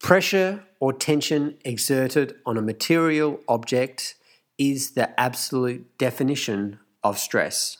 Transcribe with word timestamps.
Pressure 0.00 0.64
or 0.80 0.94
tension 0.94 1.58
exerted 1.62 2.34
on 2.46 2.56
a 2.56 2.62
material 2.62 3.38
object 3.46 4.14
is 4.56 4.92
the 4.92 5.18
absolute 5.20 5.98
definition 5.98 6.78
of 7.04 7.18
stress. 7.18 7.78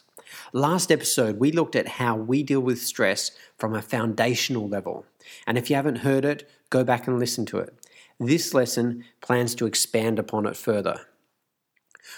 Last 0.53 0.93
episode, 0.93 1.41
we 1.41 1.51
looked 1.51 1.75
at 1.75 1.89
how 1.89 2.17
we 2.17 2.43
deal 2.43 2.61
with 2.61 2.81
stress 2.81 3.31
from 3.57 3.75
a 3.75 3.83
foundational 3.83 4.69
level. 4.69 5.07
And 5.47 5.57
if 5.57 5.71
you 5.71 5.77
haven't 5.77 5.97
heard 5.97 6.27
it, 6.27 6.49
go 6.69 6.85
back 6.85 7.09
and 7.09 7.19
listen 7.19 7.47
to 7.47 7.59
it. 7.59 7.75
This 8.21 8.53
lesson 8.53 9.05
plans 9.23 9.55
to 9.55 9.67
expand 9.67 10.19
upon 10.19 10.45
it 10.45 10.57
further. 10.57 11.01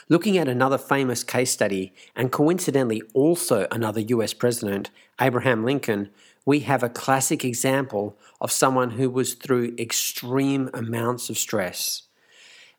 Looking 0.08 0.36
at 0.36 0.48
another 0.48 0.78
famous 0.78 1.22
case 1.22 1.52
study, 1.52 1.94
and 2.16 2.32
coincidentally 2.32 3.02
also 3.14 3.68
another 3.70 4.00
US 4.00 4.34
president, 4.34 4.90
Abraham 5.20 5.64
Lincoln, 5.64 6.10
we 6.44 6.60
have 6.60 6.82
a 6.82 6.88
classic 6.88 7.44
example 7.44 8.18
of 8.40 8.50
someone 8.50 8.90
who 8.90 9.08
was 9.08 9.34
through 9.34 9.74
extreme 9.78 10.68
amounts 10.74 11.30
of 11.30 11.38
stress. 11.38 12.02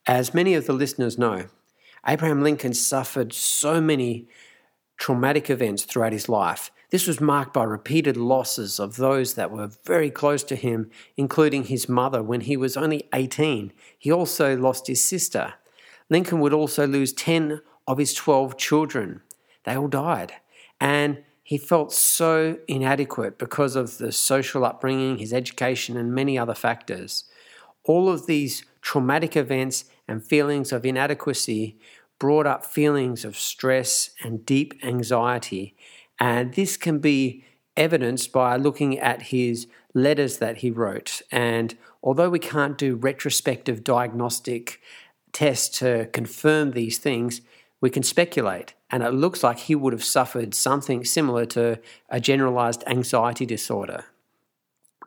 As 0.05 0.33
many 0.33 0.53
of 0.53 0.65
the 0.65 0.73
listeners 0.73 1.17
know, 1.17 1.45
Abraham 2.05 2.43
Lincoln 2.43 2.73
suffered 2.73 3.31
so 3.31 3.79
many 3.79 4.27
traumatic 4.97 5.49
events 5.49 5.83
throughout 5.83 6.11
his 6.11 6.27
life. 6.27 6.71
This 6.89 7.07
was 7.07 7.21
marked 7.21 7.53
by 7.53 7.63
repeated 7.63 8.17
losses 8.17 8.79
of 8.79 8.97
those 8.97 9.33
that 9.33 9.51
were 9.51 9.71
very 9.85 10.11
close 10.11 10.43
to 10.43 10.55
him, 10.55 10.91
including 11.17 11.63
his 11.63 11.89
mother 11.89 12.21
when 12.21 12.41
he 12.41 12.57
was 12.57 12.77
only 12.77 13.07
18. 13.13 13.71
He 13.97 14.11
also 14.11 14.55
lost 14.57 14.87
his 14.87 15.03
sister. 15.03 15.53
Lincoln 16.09 16.39
would 16.41 16.53
also 16.53 16.85
lose 16.85 17.13
10 17.13 17.61
of 17.87 17.97
his 17.97 18.13
12 18.13 18.57
children. 18.57 19.21
They 19.63 19.75
all 19.75 19.87
died. 19.87 20.33
And 20.79 21.23
he 21.43 21.57
felt 21.57 21.91
so 21.91 22.57
inadequate 22.67 23.37
because 23.37 23.75
of 23.75 23.97
the 23.97 24.11
social 24.11 24.63
upbringing, 24.63 25.17
his 25.17 25.33
education, 25.33 25.97
and 25.97 26.15
many 26.15 26.37
other 26.37 26.55
factors. 26.55 27.25
All 27.83 28.09
of 28.09 28.25
these 28.25 28.63
traumatic 28.81 29.35
events 29.35 29.85
and 30.07 30.25
feelings 30.25 30.71
of 30.71 30.85
inadequacy 30.85 31.77
brought 32.17 32.47
up 32.47 32.65
feelings 32.65 33.25
of 33.25 33.37
stress 33.37 34.11
and 34.23 34.45
deep 34.45 34.73
anxiety. 34.83 35.75
And 36.17 36.53
this 36.53 36.77
can 36.77 36.99
be 36.99 37.43
evidenced 37.75 38.31
by 38.31 38.55
looking 38.55 38.97
at 38.99 39.23
his 39.23 39.67
letters 39.93 40.37
that 40.37 40.57
he 40.57 40.71
wrote. 40.71 41.21
And 41.31 41.77
although 42.01 42.29
we 42.29 42.39
can't 42.39 42.77
do 42.77 42.95
retrospective 42.95 43.83
diagnostic 43.83 44.79
tests 45.33 45.79
to 45.79 46.05
confirm 46.13 46.71
these 46.71 46.97
things, 46.97 47.41
we 47.81 47.89
can 47.89 48.03
speculate. 48.03 48.73
And 48.93 49.01
it 49.01 49.09
looks 49.09 49.41
like 49.41 49.57
he 49.57 49.73
would 49.73 49.91
have 49.91 50.03
suffered 50.03 50.53
something 50.53 51.03
similar 51.03 51.47
to 51.47 51.79
a 52.09 52.19
generalized 52.19 52.83
anxiety 52.85 53.43
disorder. 53.43 54.05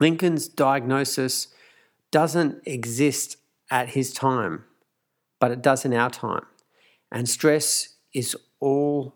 Lincoln's 0.00 0.48
diagnosis 0.48 1.54
doesn't 2.10 2.66
exist 2.66 3.36
at 3.70 3.90
his 3.90 4.12
time, 4.12 4.64
but 5.38 5.52
it 5.52 5.62
does 5.62 5.84
in 5.84 5.94
our 5.94 6.10
time. 6.10 6.46
And 7.12 7.28
stress 7.28 7.94
is 8.12 8.36
all 8.58 9.14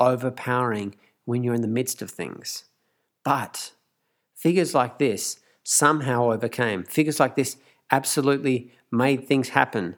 overpowering 0.00 0.96
when 1.24 1.44
you're 1.44 1.54
in 1.54 1.62
the 1.62 1.68
midst 1.68 2.02
of 2.02 2.10
things. 2.10 2.64
But 3.24 3.70
figures 4.34 4.74
like 4.74 4.98
this 4.98 5.38
somehow 5.62 6.32
overcame. 6.32 6.82
Figures 6.82 7.20
like 7.20 7.36
this 7.36 7.56
absolutely 7.92 8.72
made 8.90 9.28
things 9.28 9.50
happen, 9.50 9.94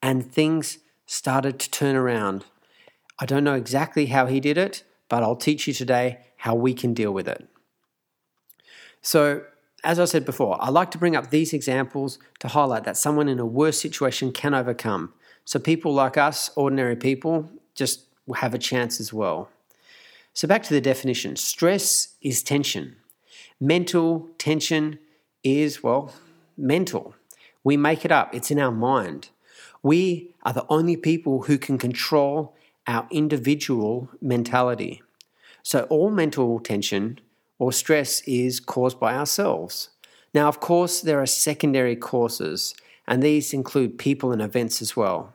and 0.00 0.24
things 0.24 0.78
started 1.06 1.58
to 1.58 1.70
turn 1.72 1.96
around 1.96 2.44
I 3.18 3.26
don't 3.26 3.44
know 3.44 3.54
exactly 3.54 4.06
how 4.06 4.26
he 4.26 4.40
did 4.40 4.58
it, 4.58 4.82
but 5.08 5.22
I'll 5.22 5.36
teach 5.36 5.66
you 5.66 5.74
today 5.74 6.18
how 6.38 6.54
we 6.54 6.74
can 6.74 6.94
deal 6.94 7.12
with 7.12 7.28
it. 7.28 7.48
So, 9.00 9.44
as 9.84 10.00
I 10.00 10.06
said 10.06 10.24
before, 10.24 10.56
I 10.60 10.70
like 10.70 10.90
to 10.92 10.98
bring 10.98 11.14
up 11.14 11.30
these 11.30 11.52
examples 11.52 12.18
to 12.40 12.48
highlight 12.48 12.84
that 12.84 12.96
someone 12.96 13.28
in 13.28 13.38
a 13.38 13.46
worse 13.46 13.80
situation 13.80 14.32
can 14.32 14.54
overcome. 14.54 15.12
So, 15.44 15.58
people 15.58 15.92
like 15.92 16.16
us, 16.16 16.50
ordinary 16.56 16.96
people, 16.96 17.50
just 17.74 18.06
have 18.36 18.54
a 18.54 18.58
chance 18.58 18.98
as 18.98 19.12
well. 19.12 19.50
So, 20.32 20.48
back 20.48 20.62
to 20.64 20.74
the 20.74 20.80
definition 20.80 21.36
stress 21.36 22.14
is 22.22 22.42
tension. 22.42 22.96
Mental 23.60 24.28
tension 24.38 24.98
is, 25.42 25.82
well, 25.82 26.12
mental. 26.56 27.14
We 27.62 27.76
make 27.76 28.04
it 28.04 28.12
up, 28.12 28.34
it's 28.34 28.50
in 28.50 28.58
our 28.58 28.72
mind. 28.72 29.28
We 29.82 30.34
are 30.42 30.52
the 30.52 30.66
only 30.68 30.96
people 30.96 31.42
who 31.42 31.58
can 31.58 31.78
control 31.78 32.54
our 32.86 33.06
individual 33.10 34.08
mentality. 34.20 35.02
So, 35.62 35.84
all 35.84 36.10
mental 36.10 36.60
tension 36.60 37.20
or 37.58 37.72
stress 37.72 38.20
is 38.26 38.60
caused 38.60 39.00
by 39.00 39.14
ourselves. 39.14 39.90
Now, 40.34 40.48
of 40.48 40.60
course, 40.60 41.00
there 41.00 41.20
are 41.20 41.26
secondary 41.26 41.96
causes, 41.96 42.74
and 43.06 43.22
these 43.22 43.54
include 43.54 43.98
people 43.98 44.32
and 44.32 44.42
events 44.42 44.82
as 44.82 44.96
well. 44.96 45.34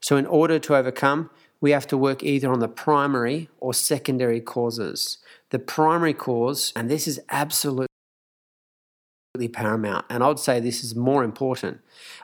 So, 0.00 0.16
in 0.16 0.26
order 0.26 0.58
to 0.58 0.76
overcome, 0.76 1.30
we 1.60 1.70
have 1.70 1.86
to 1.88 1.96
work 1.96 2.22
either 2.22 2.50
on 2.50 2.60
the 2.60 2.68
primary 2.68 3.48
or 3.60 3.72
secondary 3.72 4.40
causes. 4.40 5.18
The 5.50 5.58
primary 5.58 6.12
cause, 6.12 6.72
and 6.76 6.90
this 6.90 7.08
is 7.08 7.20
absolutely 7.30 7.88
paramount, 9.52 10.04
and 10.10 10.22
I 10.22 10.28
would 10.28 10.38
say 10.38 10.60
this 10.60 10.84
is 10.84 10.94
more 10.94 11.24
important, 11.24 11.80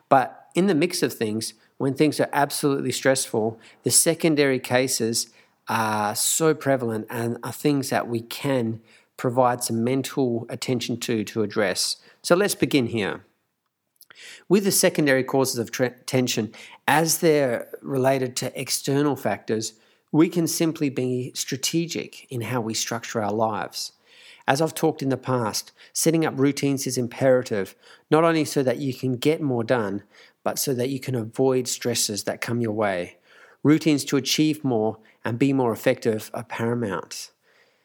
but 0.09 0.49
in 0.55 0.67
the 0.67 0.75
mix 0.75 1.03
of 1.03 1.15
things, 1.15 1.55
when 1.83 1.95
things 1.95 2.21
are 2.21 2.29
absolutely 2.33 2.93
stressful, 2.93 3.59
the 3.83 3.91
secondary 3.91 4.61
cases 4.61 5.31
are 5.67 6.15
so 6.15 6.55
prevalent 6.55 7.05
and 7.11 7.37
are 7.43 7.51
things 7.51 7.91
that 7.91 8.07
we 8.07 8.21
can 8.21 8.81
provide 9.17 9.65
some 9.65 9.83
mental 9.83 10.47
attention 10.49 10.97
to 10.97 11.25
to 11.25 11.43
address. 11.43 11.97
So 12.23 12.37
let's 12.37 12.55
begin 12.55 12.87
here. 12.87 13.25
With 14.49 14.63
the 14.63 14.71
secondary 14.71 15.25
causes 15.25 15.59
of 15.59 15.73
tension, 16.07 16.53
as 16.87 17.19
they're 17.19 17.67
related 17.83 18.37
to 18.37 18.61
external 18.61 19.17
factors, 19.17 19.73
we 20.13 20.29
can 20.29 20.47
simply 20.47 20.89
be 20.89 21.33
strategic 21.35 22.31
in 22.31 22.43
how 22.43 22.61
we 22.61 22.75
structure 22.75 23.21
our 23.21 23.33
lives. 23.33 23.91
As 24.47 24.61
I've 24.61 24.75
talked 24.75 25.03
in 25.03 25.09
the 25.09 25.17
past, 25.17 25.73
setting 25.93 26.25
up 26.25 26.35
routines 26.37 26.87
is 26.87 26.99
imperative, 26.99 27.75
not 28.09 28.23
only 28.23 28.45
so 28.45 28.63
that 28.63 28.79
you 28.79 28.95
can 28.95 29.17
get 29.17 29.41
more 29.41 29.65
done, 29.65 30.03
but 30.45 30.59
so 30.59 30.75
that 30.75 30.91
you 30.91 31.01
can 31.01 31.15
avoid 31.15 31.69
stresses 31.69 32.25
that 32.25 32.41
come 32.41 32.61
your 32.61 32.73
way. 32.73 33.17
Routines 33.63 34.05
to 34.07 34.17
achieve 34.17 34.65
more 34.65 34.99
and 35.25 35.39
be 35.39 35.53
more 35.53 35.73
effective 35.73 36.31
are 36.35 36.45
paramount. 36.45 37.31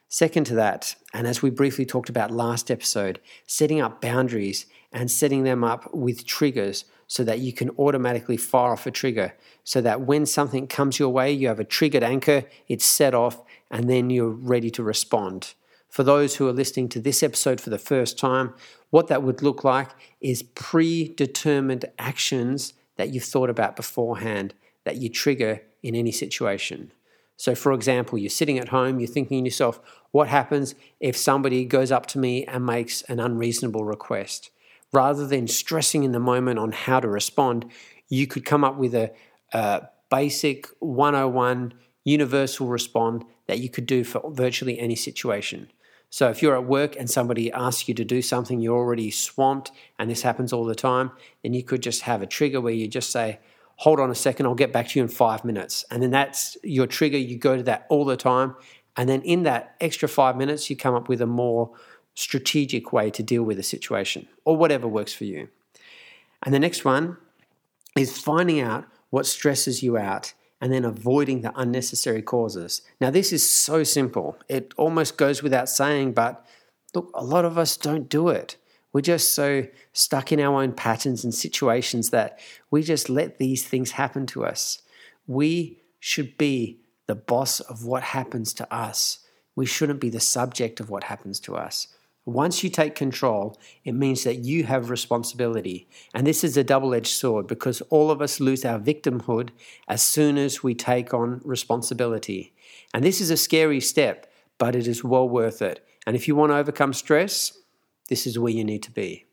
Second 0.09 0.45
to 0.45 0.55
that, 0.55 0.95
and 1.13 1.27
as 1.27 1.41
we 1.41 1.49
briefly 1.49 1.85
talked 1.85 2.09
about 2.09 2.31
last 2.31 2.71
episode, 2.71 3.19
setting 3.45 3.81
up 3.81 4.01
boundaries 4.01 4.65
and 4.91 5.11
setting 5.11 5.43
them 5.43 5.63
up 5.63 5.93
with 5.93 6.25
triggers 6.25 6.85
so 7.07 7.23
that 7.23 7.39
you 7.39 7.51
can 7.51 7.69
automatically 7.71 8.37
fire 8.37 8.71
off 8.71 8.85
a 8.85 8.91
trigger 8.91 9.33
so 9.63 9.81
that 9.81 10.01
when 10.01 10.25
something 10.25 10.65
comes 10.65 10.97
your 10.97 11.09
way, 11.09 11.31
you 11.31 11.47
have 11.47 11.59
a 11.59 11.65
triggered 11.65 12.03
anchor, 12.03 12.43
it's 12.67 12.85
set 12.85 13.13
off, 13.13 13.43
and 13.69 13.89
then 13.89 14.09
you're 14.09 14.29
ready 14.29 14.69
to 14.71 14.81
respond. 14.81 15.53
For 15.89 16.03
those 16.03 16.35
who 16.35 16.47
are 16.47 16.53
listening 16.53 16.89
to 16.89 16.99
this 16.99 17.23
episode 17.23 17.59
for 17.59 17.69
the 17.69 17.79
first 17.79 18.19
time, 18.19 18.53
what 18.89 19.07
that 19.07 19.23
would 19.23 19.41
look 19.41 19.63
like 19.63 19.89
is 20.21 20.43
predetermined 20.43 21.85
actions 21.97 22.73
that 22.97 23.09
you've 23.09 23.23
thought 23.23 23.49
about 23.49 23.75
beforehand 23.75 24.53
that 24.83 24.97
you 24.97 25.09
trigger 25.09 25.61
in 25.83 25.95
any 25.95 26.11
situation. 26.11 26.91
So, 27.35 27.53
for 27.53 27.71
example, 27.71 28.17
you're 28.17 28.29
sitting 28.29 28.57
at 28.57 28.69
home, 28.69 28.99
you're 28.99 29.07
thinking 29.07 29.43
to 29.43 29.47
yourself, 29.47 29.79
what 30.11 30.27
happens 30.27 30.73
if 30.99 31.15
somebody 31.15 31.65
goes 31.65 31.91
up 31.91 32.07
to 32.07 32.19
me 32.19 32.45
and 32.45 32.65
makes 32.65 33.03
an 33.03 33.19
unreasonable 33.19 33.85
request? 33.85 34.49
Rather 34.91 35.27
than 35.27 35.47
stressing 35.47 36.03
in 36.03 36.13
the 36.13 36.19
moment 36.19 36.57
on 36.57 36.71
how 36.71 36.99
to 36.99 37.07
respond, 37.07 37.65
you 38.09 38.25
could 38.25 38.45
come 38.45 38.63
up 38.63 38.77
with 38.77 38.95
a, 38.95 39.11
a 39.53 39.87
basic 40.09 40.67
101 40.79 41.73
universal 42.03 42.67
respond 42.67 43.25
that 43.47 43.59
you 43.59 43.69
could 43.69 43.85
do 43.85 44.03
for 44.03 44.31
virtually 44.31 44.79
any 44.79 44.95
situation. 44.95 45.69
So 46.09 46.29
if 46.29 46.41
you're 46.41 46.55
at 46.55 46.65
work 46.65 46.95
and 46.95 47.09
somebody 47.09 47.51
asks 47.51 47.87
you 47.87 47.93
to 47.95 48.05
do 48.05 48.21
something 48.21 48.59
you're 48.59 48.77
already 48.77 49.11
swamped, 49.11 49.71
and 49.99 50.09
this 50.09 50.21
happens 50.21 50.53
all 50.53 50.65
the 50.65 50.75
time, 50.75 51.11
then 51.43 51.53
you 51.53 51.63
could 51.63 51.83
just 51.83 52.03
have 52.03 52.21
a 52.21 52.25
trigger 52.25 52.61
where 52.61 52.73
you 52.73 52.87
just 52.87 53.11
say, 53.11 53.39
hold 53.75 53.99
on 53.99 54.09
a 54.09 54.15
second, 54.15 54.45
I'll 54.45 54.55
get 54.55 54.73
back 54.73 54.87
to 54.89 54.99
you 54.99 55.03
in 55.03 55.09
five 55.09 55.43
minutes. 55.43 55.85
And 55.91 56.01
then 56.01 56.11
that's 56.11 56.57
your 56.63 56.87
trigger. 56.87 57.17
You 57.17 57.37
go 57.37 57.57
to 57.57 57.63
that 57.63 57.85
all 57.89 58.05
the 58.05 58.17
time. 58.17 58.55
And 58.95 59.07
then 59.07 59.21
in 59.21 59.43
that 59.43 59.75
extra 59.79 60.07
five 60.07 60.35
minutes, 60.35 60.69
you 60.69 60.75
come 60.75 60.95
up 60.95 61.07
with 61.07 61.21
a 61.21 61.27
more 61.27 61.71
strategic 62.15 62.91
way 62.91 63.11
to 63.11 63.21
deal 63.21 63.43
with 63.43 63.59
a 63.59 63.63
situation 63.63 64.27
or 64.43 64.57
whatever 64.57 64.87
works 64.87 65.13
for 65.13 65.25
you. 65.25 65.49
And 66.41 66.53
the 66.53 66.59
next 66.59 66.83
one 66.83 67.17
is 67.95 68.19
finding 68.19 68.59
out 68.59 68.85
what 69.11 69.25
stresses 69.25 69.83
you 69.83 69.97
out 69.97 70.33
and 70.59 70.73
then 70.73 70.85
avoiding 70.85 71.41
the 71.41 71.53
unnecessary 71.55 72.21
causes. 72.21 72.81
Now, 72.99 73.09
this 73.09 73.31
is 73.31 73.47
so 73.47 73.83
simple. 73.83 74.37
It 74.49 74.73
almost 74.77 75.17
goes 75.17 75.43
without 75.43 75.69
saying, 75.69 76.13
but 76.13 76.45
look, 76.93 77.11
a 77.13 77.23
lot 77.23 77.45
of 77.45 77.57
us 77.57 77.77
don't 77.77 78.09
do 78.09 78.29
it. 78.29 78.57
We're 78.93 79.01
just 79.01 79.35
so 79.35 79.67
stuck 79.93 80.31
in 80.31 80.39
our 80.39 80.61
own 80.61 80.71
patterns 80.71 81.23
and 81.23 81.33
situations 81.33 82.09
that 82.09 82.39
we 82.71 82.81
just 82.81 83.09
let 83.09 83.37
these 83.37 83.67
things 83.67 83.91
happen 83.91 84.25
to 84.27 84.45
us. 84.45 84.81
We 85.27 85.81
should 85.99 86.37
be 86.37 86.79
the 87.05 87.15
boss 87.15 87.59
of 87.59 87.85
what 87.85 88.03
happens 88.03 88.53
to 88.55 88.73
us. 88.73 89.19
We 89.55 89.65
shouldn't 89.65 89.99
be 89.99 90.09
the 90.09 90.19
subject 90.19 90.79
of 90.79 90.89
what 90.89 91.05
happens 91.05 91.39
to 91.41 91.55
us. 91.55 91.87
Once 92.27 92.61
you 92.61 92.69
take 92.69 92.93
control, 92.93 93.57
it 93.85 93.93
means 93.93 94.25
that 94.25 94.39
you 94.39 94.65
have 94.65 94.89
responsibility. 94.89 95.87
And 96.13 96.27
this 96.27 96.43
is 96.43 96.57
a 96.57 96.63
double 96.63 96.93
edged 96.93 97.13
sword 97.15 97.47
because 97.47 97.79
all 97.83 98.11
of 98.11 98.21
us 98.21 98.41
lose 98.41 98.65
our 98.65 98.77
victimhood 98.77 99.51
as 99.87 100.03
soon 100.03 100.37
as 100.37 100.61
we 100.61 100.75
take 100.75 101.13
on 101.13 101.39
responsibility. 101.45 102.53
And 102.93 103.01
this 103.01 103.21
is 103.21 103.31
a 103.31 103.37
scary 103.37 103.79
step, 103.79 104.29
but 104.57 104.75
it 104.75 104.87
is 104.87 105.05
well 105.05 105.29
worth 105.29 105.61
it. 105.61 105.87
And 106.05 106.17
if 106.17 106.27
you 106.27 106.35
want 106.35 106.51
to 106.51 106.57
overcome 106.57 106.91
stress, 106.91 107.57
this 108.09 108.27
is 108.27 108.37
where 108.37 108.51
you 108.51 108.65
need 108.65 108.83
to 108.83 108.91
be. 108.91 109.25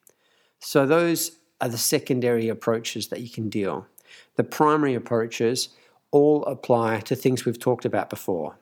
So, 0.61 0.87
those 0.87 1.33
are 1.61 1.69
the 1.69 1.79
secondary 1.79 2.49
approaches 2.49 3.09
that 3.09 3.23
you 3.23 3.29
can 3.29 3.49
deal. 3.49 3.89
The 4.37 4.45
primary 4.45 4.95
approaches 4.95 5.71
all 6.13 6.45
apply 6.45 7.01
to 7.01 7.17
things 7.17 7.45
we've 7.45 7.59
talked 7.59 7.85
about 7.85 8.09
before. 8.09 8.57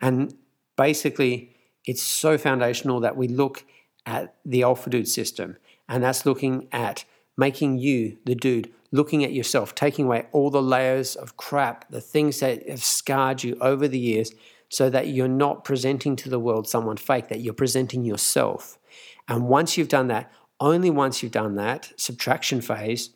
And 0.00 0.32
basically, 0.76 1.53
it's 1.84 2.02
so 2.02 2.38
foundational 2.38 3.00
that 3.00 3.16
we 3.16 3.28
look 3.28 3.64
at 4.06 4.34
the 4.44 4.62
Alpha 4.62 4.90
Dude 4.90 5.08
system, 5.08 5.56
and 5.88 6.02
that's 6.02 6.26
looking 6.26 6.68
at 6.72 7.04
making 7.36 7.78
you 7.78 8.18
the 8.24 8.34
dude, 8.34 8.72
looking 8.92 9.24
at 9.24 9.32
yourself, 9.32 9.74
taking 9.74 10.06
away 10.06 10.26
all 10.32 10.50
the 10.50 10.62
layers 10.62 11.16
of 11.16 11.36
crap, 11.36 11.88
the 11.90 12.00
things 12.00 12.40
that 12.40 12.68
have 12.68 12.84
scarred 12.84 13.42
you 13.42 13.56
over 13.60 13.88
the 13.88 13.98
years, 13.98 14.32
so 14.68 14.88
that 14.90 15.08
you're 15.08 15.28
not 15.28 15.64
presenting 15.64 16.16
to 16.16 16.28
the 16.28 16.38
world 16.38 16.68
someone 16.68 16.96
fake, 16.96 17.28
that 17.28 17.40
you're 17.40 17.54
presenting 17.54 18.04
yourself. 18.04 18.78
And 19.28 19.48
once 19.48 19.76
you've 19.76 19.88
done 19.88 20.08
that, 20.08 20.30
only 20.60 20.90
once 20.90 21.22
you've 21.22 21.32
done 21.32 21.56
that 21.56 21.92
subtraction 21.96 22.60
phase, 22.60 23.10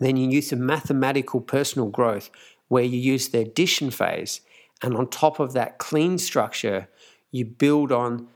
then 0.00 0.16
you 0.16 0.28
use 0.28 0.50
the 0.50 0.56
mathematical 0.56 1.40
personal 1.40 1.88
growth 1.88 2.30
where 2.68 2.82
you 2.82 2.98
use 2.98 3.28
the 3.28 3.38
addition 3.38 3.90
phase. 3.90 4.40
And 4.82 4.96
on 4.96 5.08
top 5.08 5.38
of 5.38 5.52
that 5.52 5.78
clean 5.78 6.18
structure, 6.18 6.88
you 7.32 7.44
build 7.44 7.90
on 7.90 8.28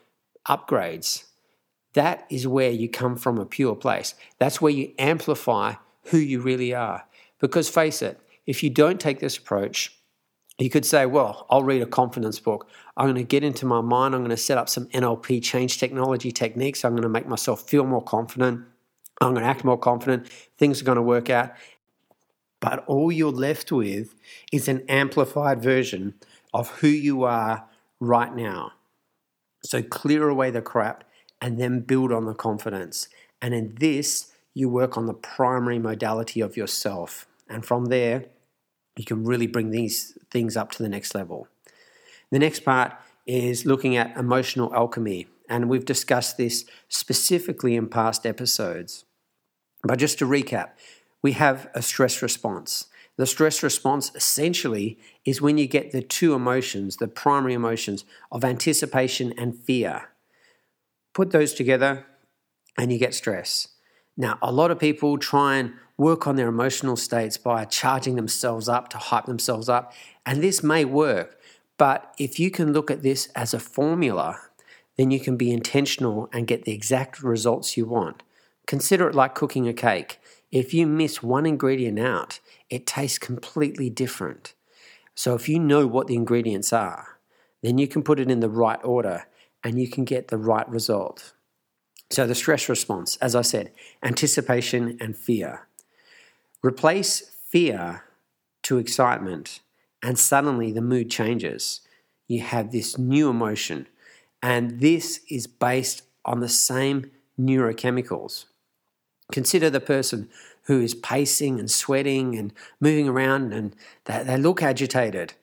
upgrades. 0.48 1.24
That 1.92 2.26
is 2.28 2.46
where 2.46 2.70
you 2.70 2.88
come 2.88 3.16
from 3.16 3.38
a 3.38 3.46
pure 3.46 3.76
place. 3.76 4.14
That's 4.38 4.60
where 4.60 4.72
you 4.72 4.92
amplify 4.98 5.74
who 6.06 6.18
you 6.18 6.40
really 6.40 6.74
are. 6.74 7.06
Because 7.38 7.68
face 7.68 8.02
it, 8.02 8.20
if 8.46 8.62
you 8.62 8.70
don't 8.70 9.00
take 9.00 9.20
this 9.20 9.36
approach, 9.36 9.96
you 10.58 10.70
could 10.70 10.86
say, 10.86 11.04
well, 11.04 11.46
I'll 11.50 11.62
read 11.62 11.82
a 11.82 11.86
confidence 11.86 12.40
book. 12.40 12.68
I'm 12.96 13.06
going 13.06 13.16
to 13.16 13.24
get 13.24 13.44
into 13.44 13.66
my 13.66 13.82
mind. 13.82 14.14
I'm 14.14 14.22
going 14.22 14.30
to 14.30 14.36
set 14.36 14.56
up 14.56 14.68
some 14.68 14.86
NLP 14.86 15.42
change 15.42 15.78
technology 15.78 16.32
techniques. 16.32 16.84
I'm 16.84 16.92
going 16.92 17.02
to 17.02 17.08
make 17.08 17.26
myself 17.26 17.68
feel 17.68 17.84
more 17.84 18.02
confident. 18.02 18.64
I'm 19.20 19.32
going 19.32 19.44
to 19.44 19.48
act 19.48 19.64
more 19.64 19.78
confident. 19.78 20.28
Things 20.56 20.80
are 20.80 20.84
going 20.84 20.96
to 20.96 21.02
work 21.02 21.28
out. 21.28 21.52
But 22.60 22.84
all 22.86 23.12
you're 23.12 23.30
left 23.30 23.70
with 23.70 24.14
is 24.50 24.66
an 24.68 24.84
amplified 24.88 25.62
version 25.62 26.14
of 26.54 26.70
who 26.70 26.88
you 26.88 27.24
are 27.24 27.66
right 28.00 28.34
now. 28.34 28.72
So 29.66 29.82
clear 29.82 30.28
away 30.28 30.50
the 30.50 30.62
crap 30.62 31.04
and 31.40 31.60
then 31.60 31.80
build 31.80 32.12
on 32.12 32.24
the 32.24 32.34
confidence. 32.34 33.08
And 33.42 33.52
in 33.52 33.74
this, 33.78 34.32
you 34.54 34.68
work 34.68 34.96
on 34.96 35.06
the 35.06 35.14
primary 35.14 35.78
modality 35.78 36.40
of 36.40 36.56
yourself. 36.56 37.26
And 37.48 37.64
from 37.64 37.86
there, 37.86 38.26
you 38.96 39.04
can 39.04 39.24
really 39.24 39.46
bring 39.46 39.70
these 39.70 40.16
things 40.30 40.56
up 40.56 40.70
to 40.72 40.82
the 40.82 40.88
next 40.88 41.14
level. 41.14 41.48
The 42.30 42.38
next 42.38 42.60
part 42.60 42.94
is 43.26 43.66
looking 43.66 43.96
at 43.96 44.16
emotional 44.16 44.74
alchemy. 44.74 45.26
And 45.48 45.68
we've 45.68 45.84
discussed 45.84 46.38
this 46.38 46.64
specifically 46.88 47.76
in 47.76 47.88
past 47.88 48.24
episodes. 48.24 49.04
But 49.82 49.98
just 49.98 50.18
to 50.20 50.26
recap, 50.26 50.70
we 51.22 51.32
have 51.32 51.68
a 51.74 51.82
stress 51.82 52.22
response. 52.22 52.86
The 53.16 53.26
stress 53.26 53.62
response 53.62 54.12
essentially 54.14 54.98
is 55.24 55.40
when 55.40 55.56
you 55.58 55.66
get 55.66 55.90
the 55.90 56.02
two 56.02 56.34
emotions, 56.34 56.96
the 56.96 57.08
primary 57.08 57.54
emotions 57.54 58.04
of 58.30 58.44
anticipation 58.44 59.32
and 59.38 59.56
fear. 59.56 60.10
Put 61.14 61.30
those 61.30 61.54
together 61.54 62.06
and 62.76 62.92
you 62.92 62.98
get 62.98 63.14
stress. 63.14 63.68
Now, 64.16 64.38
a 64.42 64.52
lot 64.52 64.70
of 64.70 64.78
people 64.78 65.18
try 65.18 65.56
and 65.56 65.74
work 65.96 66.26
on 66.26 66.36
their 66.36 66.48
emotional 66.48 66.96
states 66.96 67.38
by 67.38 67.64
charging 67.64 68.16
themselves 68.16 68.68
up 68.68 68.88
to 68.90 68.98
hype 68.98 69.26
themselves 69.26 69.68
up, 69.68 69.92
and 70.24 70.42
this 70.42 70.62
may 70.62 70.84
work. 70.84 71.40
But 71.78 72.14
if 72.18 72.38
you 72.38 72.50
can 72.50 72.72
look 72.72 72.90
at 72.90 73.02
this 73.02 73.28
as 73.34 73.52
a 73.52 73.60
formula, 73.60 74.40
then 74.96 75.10
you 75.10 75.20
can 75.20 75.36
be 75.36 75.52
intentional 75.52 76.28
and 76.32 76.46
get 76.46 76.64
the 76.64 76.72
exact 76.72 77.22
results 77.22 77.76
you 77.76 77.86
want. 77.86 78.22
Consider 78.66 79.08
it 79.08 79.14
like 79.14 79.34
cooking 79.34 79.68
a 79.68 79.74
cake. 79.74 80.18
If 80.56 80.72
you 80.72 80.86
miss 80.86 81.22
one 81.22 81.44
ingredient 81.44 81.98
out, 81.98 82.40
it 82.70 82.86
tastes 82.86 83.18
completely 83.18 83.90
different. 83.90 84.54
So 85.14 85.34
if 85.34 85.50
you 85.50 85.58
know 85.58 85.86
what 85.86 86.06
the 86.06 86.14
ingredients 86.14 86.72
are, 86.72 87.18
then 87.62 87.76
you 87.76 87.86
can 87.86 88.02
put 88.02 88.18
it 88.18 88.30
in 88.30 88.40
the 88.40 88.48
right 88.48 88.82
order 88.82 89.26
and 89.62 89.78
you 89.78 89.86
can 89.86 90.06
get 90.06 90.28
the 90.28 90.38
right 90.38 90.66
result. 90.66 91.34
So 92.08 92.26
the 92.26 92.34
stress 92.34 92.70
response, 92.70 93.16
as 93.16 93.34
I 93.34 93.42
said, 93.42 93.70
anticipation 94.02 94.96
and 94.98 95.14
fear. 95.14 95.68
Replace 96.62 97.20
fear 97.50 98.04
to 98.62 98.78
excitement, 98.78 99.60
and 100.02 100.18
suddenly 100.18 100.72
the 100.72 100.80
mood 100.80 101.10
changes. 101.10 101.82
You 102.28 102.40
have 102.40 102.72
this 102.72 102.96
new 102.96 103.28
emotion, 103.28 103.88
and 104.42 104.80
this 104.80 105.20
is 105.28 105.46
based 105.46 106.04
on 106.24 106.40
the 106.40 106.48
same 106.48 107.10
neurochemicals. 107.38 108.46
Consider 109.32 109.70
the 109.70 109.80
person 109.80 110.28
who 110.64 110.80
is 110.80 110.94
pacing 110.94 111.58
and 111.58 111.70
sweating 111.70 112.36
and 112.36 112.52
moving 112.80 113.08
around 113.08 113.52
and 113.52 113.74
they, 114.04 114.22
they 114.22 114.36
look 114.36 114.62
agitated. 114.62 115.34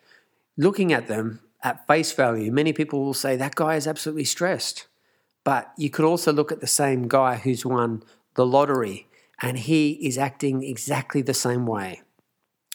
Looking 0.57 0.94
at 0.94 1.07
them 1.07 1.39
at 1.63 1.88
face 1.88 2.12
value, 2.12 2.51
many 2.51 2.74
people 2.74 3.03
will 3.03 3.13
say 3.13 3.35
that 3.35 3.56
guy 3.56 3.75
is 3.75 3.88
absolutely 3.88 4.25
stressed. 4.25 4.88
But 5.44 5.71
you 5.77 5.89
could 5.89 6.06
also 6.06 6.31
look 6.31 6.51
at 6.51 6.62
the 6.62 6.68
same 6.68 7.07
guy 7.07 7.35
who's 7.35 7.65
won 7.65 8.03
the 8.35 8.45
lottery 8.45 9.07
and 9.41 9.57
he 9.57 9.91
is 10.06 10.18
acting 10.18 10.63
exactly 10.63 11.21
the 11.21 11.33
same 11.33 11.66
way. 11.66 12.02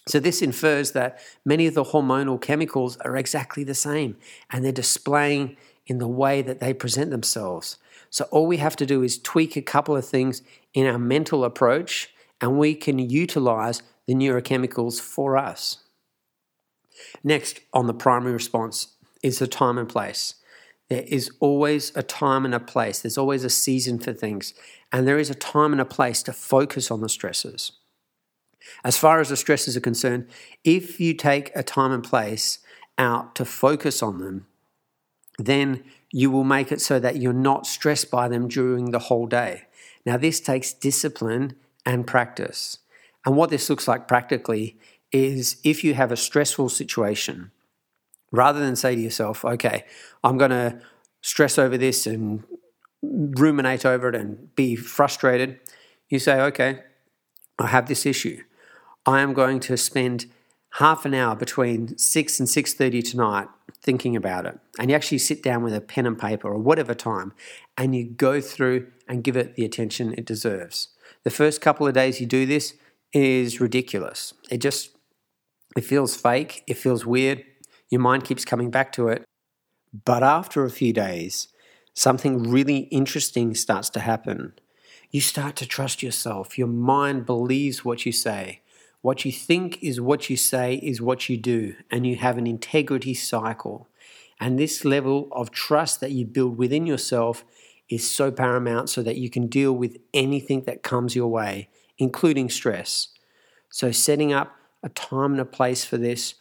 So, 0.06 0.18
this 0.18 0.40
infers 0.40 0.92
that 0.92 1.18
many 1.44 1.66
of 1.66 1.74
the 1.74 1.84
hormonal 1.84 2.40
chemicals 2.40 2.96
are 2.98 3.16
exactly 3.16 3.62
the 3.62 3.74
same 3.74 4.16
and 4.50 4.64
they're 4.64 4.72
displaying 4.72 5.56
in 5.86 5.98
the 5.98 6.08
way 6.08 6.40
that 6.42 6.60
they 6.60 6.72
present 6.72 7.10
themselves. 7.10 7.78
So, 8.10 8.26
all 8.30 8.46
we 8.46 8.56
have 8.58 8.76
to 8.76 8.86
do 8.86 9.02
is 9.02 9.18
tweak 9.18 9.56
a 9.56 9.62
couple 9.62 9.96
of 9.96 10.06
things 10.06 10.42
in 10.74 10.86
our 10.86 10.98
mental 10.98 11.44
approach 11.44 12.10
and 12.40 12.58
we 12.58 12.74
can 12.74 12.98
utilize 12.98 13.82
the 14.06 14.14
neurochemicals 14.14 15.00
for 15.00 15.36
us. 15.36 15.78
Next, 17.22 17.60
on 17.72 17.86
the 17.86 17.94
primary 17.94 18.32
response, 18.32 18.94
is 19.22 19.38
the 19.38 19.46
time 19.46 19.78
and 19.78 19.88
place. 19.88 20.34
There 20.88 21.04
is 21.06 21.30
always 21.40 21.94
a 21.94 22.02
time 22.02 22.44
and 22.44 22.54
a 22.54 22.60
place. 22.60 23.00
There's 23.00 23.18
always 23.18 23.44
a 23.44 23.50
season 23.50 23.98
for 23.98 24.12
things. 24.12 24.54
And 24.90 25.06
there 25.06 25.18
is 25.18 25.28
a 25.28 25.34
time 25.34 25.72
and 25.72 25.80
a 25.80 25.84
place 25.84 26.22
to 26.24 26.32
focus 26.32 26.90
on 26.90 27.00
the 27.00 27.08
stresses. 27.08 27.72
As 28.84 28.96
far 28.96 29.20
as 29.20 29.28
the 29.28 29.36
stresses 29.36 29.76
are 29.76 29.80
concerned, 29.80 30.28
if 30.64 31.00
you 31.00 31.14
take 31.14 31.50
a 31.54 31.62
time 31.62 31.92
and 31.92 32.02
place 32.02 32.60
out 32.96 33.34
to 33.34 33.44
focus 33.44 34.02
on 34.02 34.18
them, 34.18 34.46
then 35.38 35.84
you 36.10 36.30
will 36.30 36.44
make 36.44 36.72
it 36.72 36.80
so 36.80 36.98
that 36.98 37.16
you're 37.16 37.32
not 37.32 37.66
stressed 37.66 38.10
by 38.10 38.28
them 38.28 38.48
during 38.48 38.90
the 38.90 38.98
whole 38.98 39.26
day. 39.26 39.64
Now, 40.06 40.16
this 40.16 40.40
takes 40.40 40.72
discipline 40.72 41.56
and 41.84 42.06
practice. 42.06 42.78
And 43.26 43.36
what 43.36 43.50
this 43.50 43.68
looks 43.68 43.86
like 43.86 44.08
practically 44.08 44.78
is 45.12 45.60
if 45.64 45.84
you 45.84 45.94
have 45.94 46.12
a 46.12 46.16
stressful 46.16 46.68
situation, 46.70 47.50
rather 48.30 48.60
than 48.60 48.76
say 48.76 48.94
to 48.94 49.00
yourself, 49.00 49.44
okay, 49.44 49.84
I'm 50.22 50.38
going 50.38 50.50
to 50.50 50.80
stress 51.20 51.58
over 51.58 51.76
this 51.76 52.06
and 52.06 52.44
ruminate 53.02 53.84
over 53.84 54.08
it 54.08 54.14
and 54.14 54.54
be 54.54 54.76
frustrated, 54.76 55.60
you 56.08 56.18
say, 56.18 56.40
okay, 56.40 56.80
I 57.58 57.68
have 57.68 57.86
this 57.86 58.06
issue. 58.06 58.42
I 59.04 59.20
am 59.20 59.32
going 59.32 59.60
to 59.60 59.76
spend 59.76 60.26
half 60.72 61.04
an 61.04 61.14
hour 61.14 61.34
between 61.34 61.96
6 61.96 62.40
and 62.40 62.48
6.30 62.48 63.10
tonight 63.10 63.48
thinking 63.82 64.16
about 64.16 64.46
it. 64.46 64.58
And 64.78 64.90
you 64.90 64.96
actually 64.96 65.18
sit 65.18 65.42
down 65.42 65.62
with 65.62 65.74
a 65.74 65.80
pen 65.80 66.06
and 66.06 66.18
paper 66.18 66.48
or 66.48 66.58
whatever 66.58 66.94
time 66.94 67.32
and 67.76 67.94
you 67.94 68.04
go 68.04 68.40
through 68.40 68.88
and 69.08 69.24
give 69.24 69.36
it 69.36 69.54
the 69.54 69.64
attention 69.64 70.14
it 70.16 70.26
deserves. 70.26 70.88
The 71.24 71.30
first 71.30 71.60
couple 71.60 71.86
of 71.86 71.94
days 71.94 72.20
you 72.20 72.26
do 72.26 72.46
this 72.46 72.74
is 73.12 73.60
ridiculous. 73.60 74.34
It 74.50 74.58
just 74.58 74.90
it 75.76 75.84
feels 75.84 76.16
fake. 76.16 76.64
It 76.66 76.76
feels 76.76 77.06
weird. 77.06 77.44
Your 77.90 78.00
mind 78.00 78.24
keeps 78.24 78.44
coming 78.44 78.70
back 78.70 78.92
to 78.92 79.08
it. 79.08 79.24
But 80.04 80.22
after 80.22 80.64
a 80.64 80.70
few 80.70 80.92
days 80.92 81.48
something 81.94 82.44
really 82.44 82.80
interesting 82.90 83.54
starts 83.54 83.90
to 83.90 84.00
happen. 84.00 84.52
You 85.10 85.20
start 85.20 85.56
to 85.56 85.66
trust 85.66 86.02
yourself. 86.02 86.56
Your 86.56 86.68
mind 86.68 87.26
believes 87.26 87.84
what 87.84 88.06
you 88.06 88.12
say. 88.12 88.60
What 89.00 89.24
you 89.24 89.30
think 89.30 89.82
is 89.82 90.00
what 90.00 90.28
you 90.28 90.36
say 90.36 90.74
is 90.74 91.00
what 91.00 91.28
you 91.28 91.36
do, 91.36 91.76
and 91.90 92.06
you 92.06 92.16
have 92.16 92.36
an 92.36 92.46
integrity 92.46 93.14
cycle. 93.14 93.88
And 94.40 94.58
this 94.58 94.84
level 94.84 95.28
of 95.32 95.50
trust 95.50 96.00
that 96.00 96.12
you 96.12 96.24
build 96.24 96.58
within 96.58 96.86
yourself 96.86 97.44
is 97.88 98.08
so 98.08 98.30
paramount 98.30 98.90
so 98.90 99.02
that 99.02 99.16
you 99.16 99.30
can 99.30 99.46
deal 99.46 99.72
with 99.72 99.98
anything 100.12 100.62
that 100.62 100.82
comes 100.82 101.14
your 101.14 101.28
way, 101.28 101.68
including 101.96 102.50
stress. 102.50 103.08
So, 103.70 103.92
setting 103.92 104.32
up 104.32 104.56
a 104.82 104.88
time 104.88 105.32
and 105.32 105.40
a 105.40 105.44
place 105.44 105.84
for 105.84 105.96
this 105.96 106.34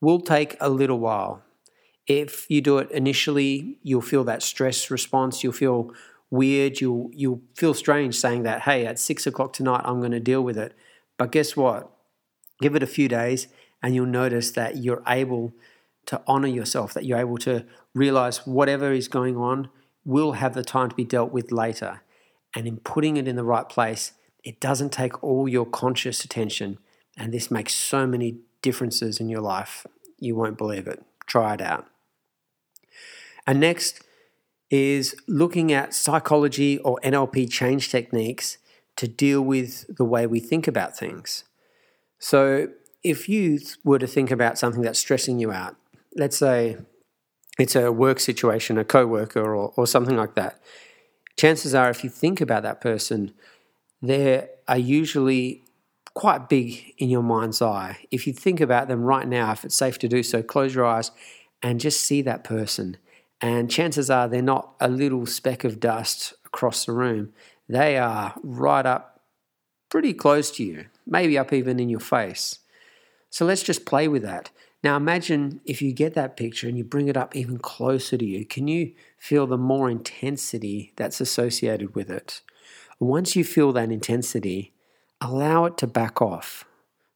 will 0.00 0.20
take 0.20 0.56
a 0.60 0.68
little 0.68 0.98
while. 0.98 1.42
If 2.06 2.50
you 2.50 2.60
do 2.60 2.78
it 2.78 2.90
initially, 2.90 3.78
you'll 3.82 4.00
feel 4.00 4.24
that 4.24 4.42
stress 4.42 4.90
response, 4.90 5.44
you'll 5.44 5.52
feel 5.52 5.92
weird, 6.30 6.80
you'll, 6.80 7.10
you'll 7.12 7.42
feel 7.54 7.74
strange 7.74 8.16
saying 8.16 8.44
that, 8.44 8.62
hey, 8.62 8.86
at 8.86 8.98
six 8.98 9.26
o'clock 9.26 9.52
tonight, 9.52 9.82
I'm 9.84 10.00
going 10.00 10.12
to 10.12 10.20
deal 10.20 10.42
with 10.42 10.58
it. 10.58 10.74
But 11.18 11.32
guess 11.32 11.56
what? 11.56 11.90
Give 12.60 12.74
it 12.74 12.82
a 12.82 12.86
few 12.86 13.08
days, 13.08 13.48
and 13.82 13.94
you'll 13.94 14.06
notice 14.06 14.50
that 14.52 14.76
you're 14.76 15.02
able 15.06 15.52
to 16.06 16.22
honor 16.26 16.48
yourself, 16.48 16.92
that 16.94 17.04
you're 17.04 17.18
able 17.18 17.38
to 17.38 17.64
realize 17.94 18.46
whatever 18.46 18.92
is 18.92 19.08
going 19.08 19.36
on 19.36 19.68
will 20.04 20.32
have 20.32 20.54
the 20.54 20.64
time 20.64 20.88
to 20.88 20.96
be 20.96 21.04
dealt 21.04 21.32
with 21.32 21.52
later. 21.52 22.02
And 22.54 22.66
in 22.66 22.78
putting 22.78 23.16
it 23.16 23.28
in 23.28 23.36
the 23.36 23.44
right 23.44 23.68
place, 23.68 24.12
it 24.42 24.60
doesn't 24.60 24.92
take 24.92 25.22
all 25.22 25.48
your 25.48 25.66
conscious 25.66 26.24
attention. 26.24 26.78
And 27.16 27.32
this 27.32 27.50
makes 27.50 27.74
so 27.74 28.06
many 28.06 28.38
differences 28.62 29.20
in 29.20 29.28
your 29.28 29.40
life. 29.40 29.86
You 30.18 30.34
won't 30.34 30.58
believe 30.58 30.86
it. 30.86 31.04
Try 31.26 31.54
it 31.54 31.60
out. 31.60 31.86
And 33.46 33.60
next 33.60 34.02
is 34.70 35.14
looking 35.26 35.72
at 35.72 35.94
psychology 35.94 36.78
or 36.78 36.98
NLP 37.02 37.50
change 37.50 37.90
techniques 37.90 38.58
to 38.96 39.08
deal 39.08 39.42
with 39.42 39.96
the 39.96 40.04
way 40.04 40.26
we 40.26 40.40
think 40.40 40.66
about 40.68 40.96
things. 40.96 41.44
So, 42.20 42.68
if 43.02 43.28
you 43.28 43.58
were 43.82 43.98
to 43.98 44.06
think 44.06 44.30
about 44.30 44.58
something 44.58 44.82
that's 44.82 44.98
stressing 44.98 45.40
you 45.40 45.50
out, 45.50 45.76
let's 46.16 46.36
say 46.36 46.76
it's 47.58 47.74
a 47.74 47.90
work 47.90 48.20
situation, 48.20 48.78
a 48.78 48.84
coworker, 48.84 49.54
or, 49.54 49.72
or 49.76 49.86
something 49.86 50.16
like 50.16 50.34
that. 50.34 50.60
Chances 51.38 51.74
are, 51.74 51.90
if 51.90 52.04
you 52.04 52.10
think 52.10 52.40
about 52.40 52.62
that 52.62 52.80
person, 52.80 53.32
they 54.02 54.48
are 54.68 54.78
usually 54.78 55.62
quite 56.14 56.48
big 56.48 56.94
in 56.98 57.08
your 57.08 57.22
mind's 57.22 57.62
eye. 57.62 57.98
If 58.10 58.26
you 58.26 58.32
think 58.32 58.60
about 58.60 58.88
them 58.88 59.02
right 59.02 59.26
now, 59.26 59.52
if 59.52 59.64
it's 59.64 59.76
safe 59.76 59.98
to 60.00 60.08
do 60.08 60.22
so, 60.22 60.42
close 60.42 60.74
your 60.74 60.84
eyes 60.84 61.10
and 61.62 61.80
just 61.80 62.00
see 62.00 62.22
that 62.22 62.44
person. 62.44 62.96
And 63.40 63.70
chances 63.70 64.10
are 64.10 64.28
they're 64.28 64.42
not 64.42 64.74
a 64.80 64.88
little 64.88 65.24
speck 65.26 65.64
of 65.64 65.80
dust 65.80 66.34
across 66.44 66.84
the 66.84 66.92
room. 66.92 67.32
They 67.68 67.96
are 67.96 68.34
right 68.42 68.84
up 68.84 69.22
pretty 69.88 70.12
close 70.12 70.50
to 70.52 70.64
you, 70.64 70.86
maybe 71.10 71.36
up 71.36 71.52
even 71.52 71.78
in 71.78 71.90
your 71.90 72.00
face. 72.00 72.60
So 73.28 73.44
let's 73.44 73.62
just 73.62 73.84
play 73.84 74.08
with 74.08 74.22
that. 74.22 74.50
Now 74.82 74.96
imagine 74.96 75.60
if 75.66 75.82
you 75.82 75.92
get 75.92 76.14
that 76.14 76.36
picture 76.36 76.66
and 76.66 76.78
you 76.78 76.84
bring 76.84 77.08
it 77.08 77.16
up 77.16 77.36
even 77.36 77.58
closer 77.58 78.16
to 78.16 78.24
you, 78.24 78.46
can 78.46 78.66
you 78.66 78.92
feel 79.18 79.46
the 79.46 79.58
more 79.58 79.90
intensity 79.90 80.92
that's 80.96 81.20
associated 81.20 81.94
with 81.94 82.08
it? 82.08 82.40
Once 82.98 83.36
you 83.36 83.44
feel 83.44 83.72
that 83.72 83.90
intensity, 83.90 84.72
allow 85.20 85.66
it 85.66 85.76
to 85.78 85.86
back 85.86 86.22
off. 86.22 86.64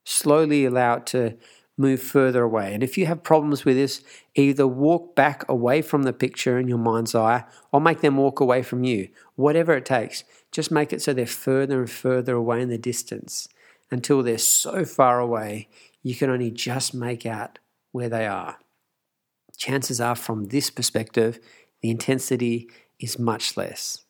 Slowly 0.03 0.65
allow 0.65 0.95
it 0.95 1.07
to 1.07 1.37
move 1.77 2.01
further 2.01 2.43
away. 2.43 2.73
And 2.73 2.83
if 2.83 2.97
you 2.97 3.07
have 3.07 3.23
problems 3.23 3.65
with 3.65 3.75
this, 3.75 4.01
either 4.35 4.67
walk 4.67 5.15
back 5.15 5.47
away 5.49 5.81
from 5.81 6.03
the 6.03 6.13
picture 6.13 6.57
in 6.59 6.67
your 6.67 6.77
mind's 6.77 7.15
eye 7.15 7.43
or 7.71 7.81
make 7.81 8.01
them 8.01 8.17
walk 8.17 8.39
away 8.39 8.61
from 8.61 8.83
you. 8.83 9.09
Whatever 9.35 9.73
it 9.73 9.85
takes, 9.85 10.23
just 10.51 10.71
make 10.71 10.93
it 10.93 11.01
so 11.01 11.13
they're 11.13 11.25
further 11.25 11.79
and 11.79 11.89
further 11.89 12.35
away 12.35 12.61
in 12.61 12.69
the 12.69 12.77
distance 12.77 13.49
until 13.91 14.23
they're 14.23 14.37
so 14.37 14.85
far 14.85 15.19
away 15.19 15.67
you 16.05 16.13
can 16.13 16.29
only 16.29 16.51
just 16.51 16.93
make 16.93 17.25
out 17.25 17.57
where 17.91 18.09
they 18.09 18.27
are. 18.27 18.57
Chances 19.57 19.99
are, 19.99 20.15
from 20.15 20.45
this 20.45 20.69
perspective, 20.69 21.39
the 21.81 21.89
intensity 21.89 22.69
is 22.99 23.17
much 23.17 23.57
less. 23.57 24.03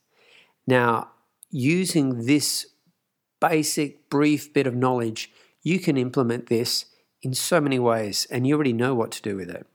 Now, 0.68 1.12
using 1.50 2.26
this 2.26 2.68
basic, 3.40 4.10
brief 4.10 4.54
bit 4.54 4.68
of 4.68 4.76
knowledge, 4.76 5.32
you 5.62 5.80
can 5.80 5.98
implement 5.98 6.48
this 6.48 6.86
in 7.22 7.34
so 7.34 7.62
many 7.62 7.80
ways, 7.80 8.28
and 8.30 8.46
you 8.46 8.56
already 8.56 8.74
know 8.74 8.94
what 8.94 9.12
to 9.12 9.22
do 9.22 9.36
with 9.36 9.50
it. 9.50 9.66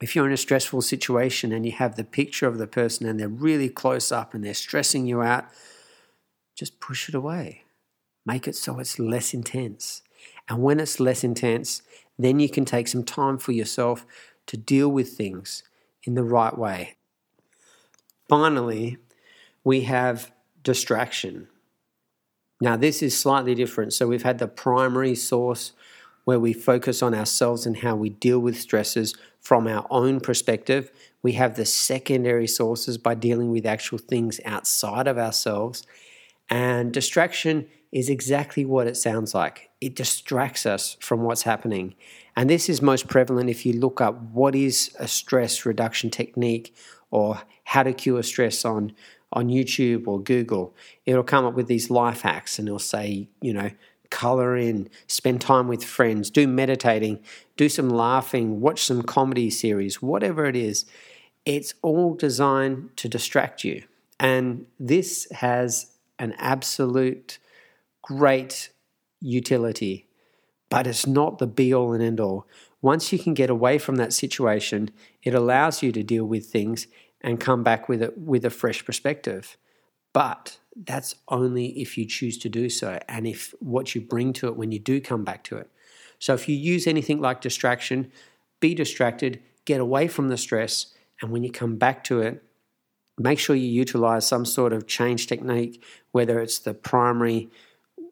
If 0.00 0.16
you're 0.16 0.26
in 0.26 0.32
a 0.32 0.36
stressful 0.36 0.82
situation 0.82 1.52
and 1.52 1.64
you 1.64 1.72
have 1.72 1.96
the 1.96 2.04
picture 2.04 2.46
of 2.46 2.58
the 2.58 2.66
person 2.66 3.06
and 3.06 3.20
they're 3.20 3.28
really 3.28 3.68
close 3.68 4.10
up 4.10 4.34
and 4.34 4.44
they're 4.44 4.52
stressing 4.52 5.06
you 5.06 5.22
out, 5.22 5.46
just 6.54 6.80
push 6.80 7.08
it 7.08 7.14
away. 7.14 7.62
Make 8.26 8.48
it 8.48 8.56
so 8.56 8.78
it's 8.80 8.98
less 8.98 9.32
intense. 9.32 10.02
And 10.48 10.62
when 10.62 10.80
it's 10.80 11.00
less 11.00 11.24
intense, 11.24 11.82
then 12.18 12.40
you 12.40 12.48
can 12.48 12.64
take 12.64 12.88
some 12.88 13.04
time 13.04 13.38
for 13.38 13.52
yourself 13.52 14.04
to 14.46 14.56
deal 14.56 14.88
with 14.88 15.10
things 15.10 15.62
in 16.02 16.14
the 16.14 16.24
right 16.24 16.56
way. 16.56 16.96
Finally, 18.28 18.98
we 19.64 19.82
have 19.82 20.32
distraction. 20.62 21.48
Now, 22.60 22.76
this 22.76 23.02
is 23.02 23.18
slightly 23.18 23.54
different. 23.54 23.92
So, 23.92 24.08
we've 24.08 24.22
had 24.22 24.38
the 24.38 24.48
primary 24.48 25.14
source 25.14 25.72
where 26.24 26.40
we 26.40 26.52
focus 26.52 27.02
on 27.02 27.14
ourselves 27.14 27.66
and 27.66 27.78
how 27.78 27.94
we 27.94 28.10
deal 28.10 28.40
with 28.40 28.60
stresses 28.60 29.14
from 29.40 29.68
our 29.68 29.86
own 29.90 30.18
perspective. 30.18 30.90
We 31.22 31.32
have 31.32 31.54
the 31.54 31.64
secondary 31.64 32.48
sources 32.48 32.98
by 32.98 33.14
dealing 33.14 33.52
with 33.52 33.64
actual 33.64 33.98
things 33.98 34.40
outside 34.44 35.06
of 35.06 35.18
ourselves. 35.18 35.86
And 36.48 36.92
distraction 36.92 37.66
is 37.92 38.08
exactly 38.08 38.64
what 38.64 38.86
it 38.86 38.96
sounds 38.96 39.34
like. 39.34 39.70
It 39.80 39.94
distracts 39.94 40.66
us 40.66 40.96
from 41.00 41.22
what's 41.22 41.42
happening. 41.42 41.94
And 42.36 42.50
this 42.50 42.68
is 42.68 42.82
most 42.82 43.08
prevalent 43.08 43.50
if 43.50 43.64
you 43.64 43.72
look 43.72 44.00
up 44.00 44.20
what 44.32 44.54
is 44.54 44.94
a 44.98 45.08
stress 45.08 45.64
reduction 45.64 46.10
technique 46.10 46.74
or 47.10 47.40
how 47.64 47.82
to 47.82 47.92
cure 47.92 48.22
stress 48.22 48.64
on, 48.64 48.92
on 49.32 49.48
YouTube 49.48 50.06
or 50.06 50.20
Google. 50.20 50.74
It'll 51.04 51.24
come 51.24 51.44
up 51.44 51.54
with 51.54 51.66
these 51.66 51.90
life 51.90 52.20
hacks 52.20 52.58
and 52.58 52.68
it'll 52.68 52.78
say, 52.78 53.28
you 53.40 53.52
know, 53.52 53.70
color 54.10 54.56
in, 54.56 54.88
spend 55.06 55.40
time 55.40 55.68
with 55.68 55.82
friends, 55.84 56.30
do 56.30 56.46
meditating, 56.46 57.20
do 57.56 57.68
some 57.68 57.88
laughing, 57.88 58.60
watch 58.60 58.84
some 58.84 59.02
comedy 59.02 59.50
series, 59.50 60.00
whatever 60.00 60.44
it 60.46 60.56
is. 60.56 60.84
It's 61.44 61.74
all 61.82 62.14
designed 62.14 62.96
to 62.96 63.08
distract 63.08 63.64
you. 63.64 63.84
And 64.18 64.66
this 64.78 65.30
has 65.32 65.95
an 66.18 66.34
absolute 66.38 67.38
great 68.02 68.70
utility, 69.20 70.06
but 70.70 70.86
it's 70.86 71.06
not 71.06 71.38
the 71.38 71.46
be 71.46 71.74
all 71.74 71.92
and 71.92 72.02
end 72.02 72.20
all. 72.20 72.46
Once 72.82 73.12
you 73.12 73.18
can 73.18 73.34
get 73.34 73.50
away 73.50 73.78
from 73.78 73.96
that 73.96 74.12
situation, 74.12 74.90
it 75.22 75.34
allows 75.34 75.82
you 75.82 75.90
to 75.92 76.02
deal 76.02 76.24
with 76.24 76.46
things 76.46 76.86
and 77.20 77.40
come 77.40 77.62
back 77.62 77.88
with 77.88 78.02
it 78.02 78.16
with 78.16 78.44
a 78.44 78.50
fresh 78.50 78.84
perspective. 78.84 79.56
But 80.12 80.58
that's 80.76 81.16
only 81.28 81.80
if 81.80 81.98
you 81.98 82.06
choose 82.06 82.38
to 82.38 82.48
do 82.48 82.68
so 82.68 83.00
and 83.08 83.26
if 83.26 83.54
what 83.60 83.94
you 83.94 84.00
bring 84.00 84.32
to 84.34 84.46
it 84.46 84.56
when 84.56 84.72
you 84.72 84.78
do 84.78 85.00
come 85.00 85.24
back 85.24 85.42
to 85.44 85.56
it. 85.56 85.70
So 86.18 86.34
if 86.34 86.48
you 86.48 86.56
use 86.56 86.86
anything 86.86 87.20
like 87.20 87.40
distraction, 87.40 88.10
be 88.60 88.74
distracted, 88.74 89.42
get 89.64 89.80
away 89.80 90.08
from 90.08 90.28
the 90.28 90.36
stress, 90.36 90.94
and 91.20 91.30
when 91.30 91.42
you 91.42 91.50
come 91.50 91.76
back 91.76 92.04
to 92.04 92.20
it, 92.20 92.42
make 93.18 93.38
sure 93.38 93.56
you 93.56 93.68
utilize 93.68 94.26
some 94.26 94.44
sort 94.44 94.72
of 94.72 94.86
change 94.86 95.26
technique, 95.26 95.82
whether 96.12 96.40
it's 96.40 96.58
the 96.58 96.74
primary 96.74 97.48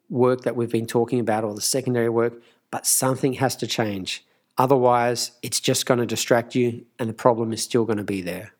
work 0.09 0.41
that 0.41 0.55
we've 0.55 0.71
been 0.71 0.85
talking 0.85 1.19
about 1.19 1.43
or 1.43 1.53
the 1.53 1.61
secondary 1.61 2.09
work, 2.09 2.41
but 2.71 2.85
something 2.85 3.33
has 3.33 3.55
to 3.57 3.67
change. 3.67 4.25
Otherwise, 4.57 5.31
it's 5.41 5.59
just 5.59 5.85
going 5.85 5.99
to 5.99 6.05
distract 6.05 6.55
you 6.55 6.85
and 6.97 7.09
the 7.09 7.13
problem 7.13 7.51
is 7.53 7.61
still 7.61 7.85
going 7.85 7.97
to 7.97 8.03
be 8.03 8.21
there. 8.21 8.53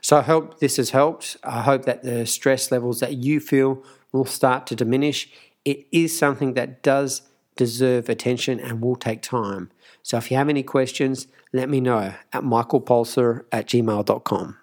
So 0.00 0.18
I 0.18 0.22
hope 0.22 0.60
this 0.60 0.76
has 0.76 0.90
helped. 0.90 1.36
I 1.42 1.62
hope 1.62 1.84
that 1.84 2.02
the 2.02 2.26
stress 2.26 2.70
levels 2.70 3.00
that 3.00 3.14
you 3.14 3.40
feel 3.40 3.82
will 4.12 4.24
start 4.24 4.66
to 4.68 4.76
diminish. 4.76 5.28
It 5.64 5.86
is 5.90 6.16
something 6.16 6.54
that 6.54 6.82
does 6.82 7.22
deserve 7.56 8.08
attention 8.08 8.60
and 8.60 8.80
will 8.80 8.96
take 8.96 9.22
time. 9.22 9.70
So 10.02 10.18
if 10.18 10.30
you 10.30 10.36
have 10.36 10.48
any 10.48 10.62
questions, 10.62 11.26
let 11.52 11.68
me 11.68 11.80
know 11.80 12.14
at 12.32 12.42
michaelpulser 12.42 13.44
at 13.52 13.66
gmail.com. 13.66 14.58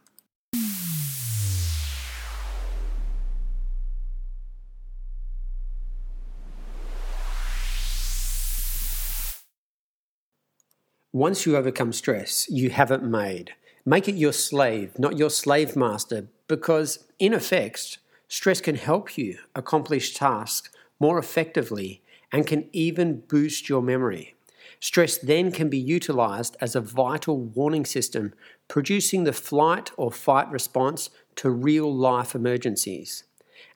Once 11.14 11.46
you 11.46 11.58
overcome 11.58 11.92
stress, 11.92 12.50
you 12.50 12.70
have 12.70 12.90
it 12.90 13.04
made. 13.04 13.54
Make 13.86 14.08
it 14.08 14.16
your 14.16 14.32
slave, 14.32 14.98
not 14.98 15.18
your 15.18 15.30
slave 15.30 15.76
master, 15.76 16.28
because 16.48 17.04
in 17.20 17.34
effect, 17.34 17.98
stress 18.30 18.62
can 18.62 18.76
help 18.76 19.18
you 19.18 19.38
accomplish 19.54 20.14
tasks 20.14 20.70
more 21.02 21.20
effectively 21.20 22.02
and 22.32 22.48
can 22.48 22.70
even 22.72 23.24
boost 23.28 23.68
your 23.68 23.82
memory. 23.82 24.36
Stress 24.80 25.18
then 25.18 25.52
can 25.52 25.68
be 25.68 25.78
utilized 25.78 26.56
as 26.62 26.78
a 26.78 26.82
vital 26.82 27.38
warning 27.38 27.86
system, 27.86 28.34
producing 28.70 29.26
the 29.26 29.34
flight 29.34 29.92
or 29.98 30.14
fight 30.14 30.50
response 30.50 31.10
to 31.36 31.50
real 31.50 31.94
life 31.94 32.34
emergencies. 32.34 33.26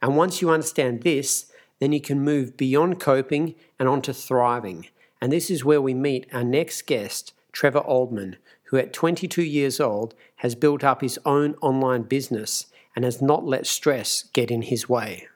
And 0.02 0.16
once 0.16 0.42
you 0.42 0.52
understand 0.52 1.04
this, 1.04 1.52
then 1.80 1.92
you 1.92 2.00
can 2.00 2.22
move 2.22 2.56
beyond 2.56 3.02
coping 3.02 3.56
and 3.78 3.90
onto 3.90 4.14
thriving. 4.14 4.88
And 5.26 5.34
this 5.34 5.50
is 5.50 5.66
where 5.66 5.82
we 5.82 5.96
meet 5.96 6.28
our 6.32 6.44
next 6.44 6.84
guest, 6.86 7.34
Trevor 7.52 7.82
Oldham, 7.84 8.36
who 8.66 8.78
at 8.78 8.94
22 8.94 9.42
years 9.42 9.80
old 9.80 10.14
has 10.36 10.54
built 10.54 10.84
up 10.84 11.02
his 11.02 11.18
own 11.26 11.56
online 11.64 12.04
business 12.04 12.68
and 12.96 13.04
has 13.04 13.24
not 13.24 13.44
let 13.44 13.66
stress 13.66 14.22
get 14.34 14.52
in 14.52 14.62
his 14.62 14.88
way. 14.88 15.28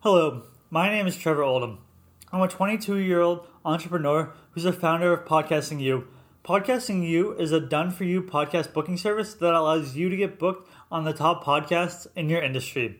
Hello, 0.00 0.44
my 0.70 0.88
name 0.88 1.06
is 1.06 1.18
Trevor 1.18 1.42
Oldham. 1.42 1.76
I'm 2.32 2.40
a 2.40 2.48
22 2.48 2.96
year 2.96 3.20
old 3.20 3.46
entrepreneur 3.66 4.32
who's 4.52 4.62
the 4.62 4.72
founder 4.72 5.12
of 5.12 5.28
Podcasting 5.28 5.78
You. 5.78 6.08
Podcasting 6.42 7.06
You 7.06 7.32
is 7.32 7.52
a 7.52 7.60
done 7.60 7.90
for 7.90 8.04
you 8.04 8.22
podcast 8.22 8.72
booking 8.72 8.96
service 8.96 9.34
that 9.34 9.52
allows 9.52 9.94
you 9.94 10.08
to 10.08 10.16
get 10.16 10.38
booked 10.38 10.70
on 10.90 11.04
the 11.04 11.12
top 11.12 11.44
podcasts 11.44 12.06
in 12.16 12.30
your 12.30 12.40
industry. 12.40 12.98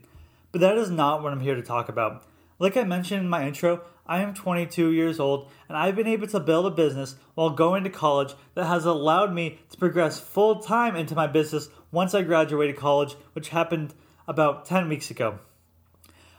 But 0.52 0.60
that 0.60 0.76
is 0.76 0.90
not 0.90 1.22
what 1.22 1.32
I'm 1.32 1.40
here 1.40 1.54
to 1.54 1.62
talk 1.62 1.88
about. 1.88 2.22
Like 2.58 2.76
I 2.76 2.84
mentioned 2.84 3.22
in 3.22 3.28
my 3.28 3.46
intro, 3.46 3.82
I 4.06 4.20
am 4.20 4.34
22 4.34 4.92
years 4.92 5.18
old 5.18 5.50
and 5.68 5.76
I've 5.76 5.96
been 5.96 6.06
able 6.06 6.26
to 6.28 6.40
build 6.40 6.66
a 6.66 6.70
business 6.70 7.16
while 7.34 7.50
going 7.50 7.84
to 7.84 7.90
college 7.90 8.34
that 8.54 8.66
has 8.66 8.84
allowed 8.84 9.32
me 9.32 9.58
to 9.70 9.76
progress 9.76 10.20
full 10.20 10.60
time 10.60 10.94
into 10.94 11.14
my 11.14 11.26
business 11.26 11.68
once 11.90 12.14
I 12.14 12.22
graduated 12.22 12.76
college, 12.76 13.16
which 13.32 13.48
happened 13.48 13.94
about 14.28 14.66
10 14.66 14.88
weeks 14.88 15.10
ago. 15.10 15.38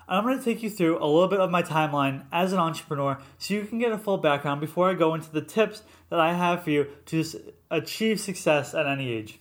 I'm 0.08 0.24
going 0.24 0.38
to 0.38 0.44
take 0.44 0.62
you 0.62 0.70
through 0.70 1.00
a 1.00 1.08
little 1.08 1.28
bit 1.28 1.40
of 1.40 1.50
my 1.50 1.64
timeline 1.64 2.26
as 2.32 2.54
an 2.54 2.60
entrepreneur 2.60 3.18
so 3.40 3.56
you 3.56 3.66
can 3.66 3.80
get 3.80 3.92
a 3.92 3.98
full 3.98 4.20
background 4.20 4.62
before 4.62 4.90
I 4.90 4.94
go 4.94 5.16
into 5.16 5.32
the 5.32 5.42
tips 5.42 5.82
that 6.10 6.20
I 6.20 6.34
have 6.34 6.64
for 6.64 6.70
you 6.70 6.88
to 7.08 7.26
achieve 7.72 8.20
success 8.20 8.76
at 8.76 8.86
any 8.86 9.12
age. 9.12 9.40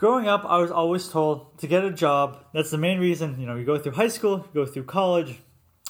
Growing 0.00 0.28
up, 0.28 0.46
I 0.46 0.56
was 0.56 0.70
always 0.70 1.08
told 1.08 1.58
to 1.58 1.66
get 1.66 1.84
a 1.84 1.92
job. 1.92 2.42
That's 2.54 2.70
the 2.70 2.78
main 2.78 3.00
reason, 3.00 3.38
you 3.38 3.46
know, 3.46 3.54
you 3.54 3.66
go 3.66 3.76
through 3.76 3.92
high 3.92 4.08
school, 4.08 4.38
you 4.38 4.64
go 4.64 4.64
through 4.64 4.84
college, 4.84 5.42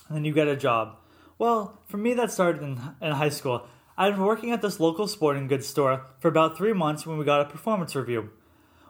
and 0.09 0.17
then 0.17 0.25
you 0.25 0.33
get 0.33 0.49
a 0.49 0.57
job. 0.57 0.97
Well, 1.39 1.79
for 1.87 1.97
me, 1.97 2.15
that 2.15 2.33
started 2.33 2.61
in, 2.61 2.81
in 3.01 3.13
high 3.13 3.29
school. 3.29 3.69
I'd 3.97 4.15
been 4.15 4.25
working 4.25 4.51
at 4.51 4.63
this 4.63 4.81
local 4.81 5.07
sporting 5.07 5.47
goods 5.47 5.69
store 5.69 6.07
for 6.19 6.27
about 6.27 6.59
three 6.59 6.73
months 6.73 7.07
when 7.07 7.19
we 7.19 7.25
got 7.25 7.43
a 7.43 7.45
performance 7.45 7.95
review. 7.95 8.31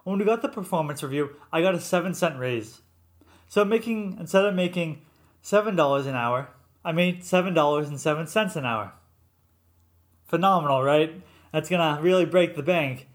When 0.05 0.19
we 0.19 0.25
got 0.25 0.41
the 0.41 0.49
performance 0.49 1.03
review, 1.03 1.37
I 1.53 1.61
got 1.61 1.75
a 1.75 1.81
7 1.81 2.15
cent 2.15 2.39
raise. 2.39 2.81
So 3.47 3.63
making 3.63 4.17
instead 4.19 4.47
of 4.47 4.55
making 4.55 5.03
seven 5.43 5.77
dollars 5.77 6.07
an 6.07 6.15
hour, 6.15 6.49
I 6.83 6.93
made 6.93 7.25
seven 7.25 7.53
dollars 7.53 7.91
and 7.91 8.01
seven 8.01 8.27
cents 8.27 8.57
an 8.57 8.65
hour. 8.65 8.95
Phenomenal, 10.29 10.83
right? 10.83 11.23
That's 11.53 11.69
gonna 11.69 12.01
really 12.01 12.25
break 12.25 12.57
the 12.57 12.63
bank. 12.63 13.07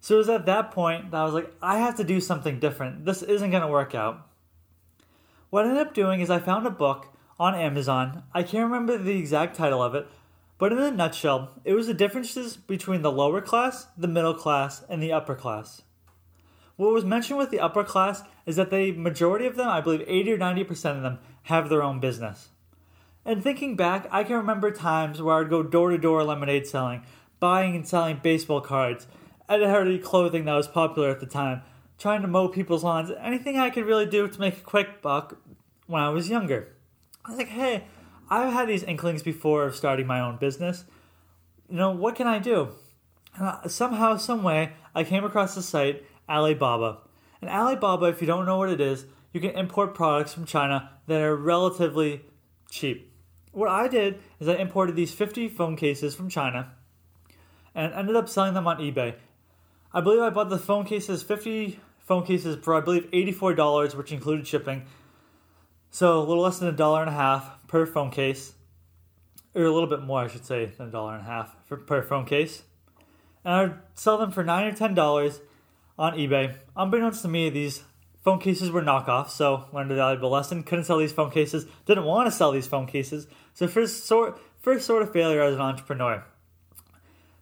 So 0.00 0.14
it 0.14 0.18
was 0.18 0.28
at 0.28 0.46
that 0.46 0.70
point 0.70 1.10
that 1.10 1.20
I 1.20 1.24
was 1.24 1.34
like, 1.34 1.52
I 1.62 1.78
have 1.78 1.96
to 1.96 2.04
do 2.04 2.20
something 2.20 2.58
different. 2.58 3.04
This 3.04 3.22
isn't 3.22 3.50
gonna 3.50 3.68
work 3.68 3.94
out. 3.94 4.26
What 5.50 5.64
I 5.64 5.68
ended 5.68 5.86
up 5.86 5.94
doing 5.94 6.20
is 6.20 6.30
I 6.30 6.38
found 6.38 6.66
a 6.66 6.70
book 6.70 7.08
on 7.38 7.54
Amazon. 7.54 8.22
I 8.32 8.42
can't 8.42 8.64
remember 8.64 8.96
the 8.96 9.18
exact 9.18 9.56
title 9.56 9.82
of 9.82 9.94
it, 9.94 10.06
but 10.58 10.72
in 10.72 10.78
a 10.78 10.90
nutshell, 10.90 11.50
it 11.64 11.74
was 11.74 11.86
the 11.86 11.94
differences 11.94 12.56
between 12.56 13.02
the 13.02 13.12
lower 13.12 13.40
class, 13.40 13.86
the 13.96 14.08
middle 14.08 14.34
class, 14.34 14.82
and 14.88 15.02
the 15.02 15.12
upper 15.12 15.34
class. 15.34 15.82
What 16.76 16.94
was 16.94 17.04
mentioned 17.04 17.38
with 17.38 17.50
the 17.50 17.60
upper 17.60 17.84
class 17.84 18.22
is 18.46 18.56
that 18.56 18.70
the 18.70 18.92
majority 18.92 19.46
of 19.46 19.56
them, 19.56 19.68
I 19.68 19.82
believe 19.82 20.04
80 20.06 20.32
or 20.32 20.38
90% 20.38 20.96
of 20.96 21.02
them, 21.02 21.18
have 21.44 21.68
their 21.68 21.82
own 21.82 22.00
business. 22.00 22.48
And 23.24 23.42
thinking 23.42 23.76
back, 23.76 24.06
I 24.10 24.24
can 24.24 24.36
remember 24.36 24.70
times 24.70 25.20
where 25.20 25.36
I'd 25.36 25.50
go 25.50 25.62
door 25.62 25.90
to 25.90 25.98
door 25.98 26.24
lemonade 26.24 26.66
selling, 26.66 27.02
buying 27.38 27.76
and 27.76 27.86
selling 27.86 28.20
baseball 28.22 28.62
cards, 28.62 29.06
Ed 29.50 30.02
clothing 30.02 30.44
that 30.44 30.54
was 30.54 30.68
popular 30.68 31.10
at 31.10 31.18
the 31.18 31.26
time, 31.26 31.62
trying 31.98 32.22
to 32.22 32.28
mow 32.28 32.46
people's 32.46 32.84
lawns, 32.84 33.10
anything 33.20 33.58
I 33.58 33.70
could 33.70 33.84
really 33.84 34.06
do 34.06 34.28
to 34.28 34.40
make 34.40 34.58
a 34.58 34.62
quick 34.62 35.02
buck 35.02 35.38
when 35.88 36.00
I 36.00 36.10
was 36.10 36.30
younger. 36.30 36.68
I 37.24 37.30
was 37.30 37.38
like, 37.38 37.48
hey, 37.48 37.84
I've 38.30 38.52
had 38.52 38.68
these 38.68 38.84
inklings 38.84 39.24
before 39.24 39.64
of 39.64 39.74
starting 39.74 40.06
my 40.06 40.20
own 40.20 40.36
business. 40.36 40.84
You 41.68 41.76
know, 41.76 41.90
what 41.90 42.14
can 42.14 42.28
I 42.28 42.38
do? 42.38 42.68
Uh, 43.38 43.66
somehow, 43.66 44.16
some 44.16 44.44
way, 44.44 44.72
I 44.94 45.02
came 45.02 45.24
across 45.24 45.56
the 45.56 45.62
site 45.62 46.04
Alibaba. 46.28 46.98
And 47.40 47.50
Alibaba, 47.50 48.06
if 48.06 48.20
you 48.20 48.28
don't 48.28 48.46
know 48.46 48.58
what 48.58 48.70
it 48.70 48.80
is, 48.80 49.06
you 49.32 49.40
can 49.40 49.50
import 49.50 49.94
products 49.94 50.32
from 50.32 50.44
China 50.44 50.90
that 51.08 51.20
are 51.20 51.36
relatively 51.36 52.22
cheap. 52.70 53.12
What 53.50 53.68
I 53.68 53.88
did 53.88 54.20
is 54.38 54.48
I 54.48 54.54
imported 54.54 54.94
these 54.94 55.12
50 55.12 55.48
phone 55.48 55.74
cases 55.76 56.14
from 56.14 56.28
China 56.28 56.72
and 57.74 57.92
ended 57.92 58.14
up 58.14 58.28
selling 58.28 58.54
them 58.54 58.68
on 58.68 58.78
eBay. 58.78 59.14
I 59.92 60.00
believe 60.00 60.20
I 60.20 60.30
bought 60.30 60.50
the 60.50 60.58
phone 60.58 60.84
cases, 60.84 61.22
50 61.22 61.80
phone 61.98 62.24
cases 62.24 62.56
for 62.62 62.74
I 62.74 62.80
believe 62.80 63.10
$84, 63.10 63.94
which 63.94 64.12
included 64.12 64.46
shipping. 64.46 64.82
So 65.90 66.20
a 66.20 66.24
little 66.24 66.42
less 66.42 66.58
than 66.58 66.68
a 66.68 66.72
dollar 66.72 67.00
and 67.00 67.10
a 67.10 67.14
half 67.14 67.66
per 67.66 67.86
phone 67.86 68.10
case. 68.10 68.52
Or 69.54 69.64
a 69.64 69.72
little 69.72 69.88
bit 69.88 70.02
more, 70.02 70.20
I 70.20 70.28
should 70.28 70.46
say, 70.46 70.66
than 70.66 70.88
a 70.88 70.90
dollar 70.90 71.14
and 71.14 71.22
a 71.22 71.26
half 71.26 71.56
for, 71.66 71.76
per 71.76 72.02
phone 72.02 72.24
case. 72.24 72.62
And 73.44 73.54
I 73.54 73.62
would 73.62 73.78
sell 73.94 74.16
them 74.16 74.30
for 74.30 74.44
9 74.44 74.66
or 74.66 74.72
$10 74.72 75.40
on 75.98 76.12
eBay. 76.14 76.54
Unbeknownst 76.76 77.22
to 77.22 77.28
me, 77.28 77.50
these 77.50 77.82
phone 78.22 78.38
cases 78.38 78.70
were 78.70 78.82
knockoffs, 78.82 79.30
so 79.30 79.64
learned 79.72 79.90
a 79.90 79.96
valuable 79.96 80.30
lesson. 80.30 80.62
Couldn't 80.62 80.84
sell 80.84 80.98
these 80.98 81.12
phone 81.12 81.30
cases, 81.30 81.66
didn't 81.86 82.04
want 82.04 82.26
to 82.26 82.30
sell 82.30 82.52
these 82.52 82.66
phone 82.66 82.86
cases. 82.86 83.26
So 83.54 83.66
first 83.66 84.06
sort 84.06 84.40
first 84.60 84.86
sort 84.86 85.02
of 85.02 85.12
failure 85.12 85.42
as 85.42 85.54
an 85.54 85.60
entrepreneur. 85.60 86.24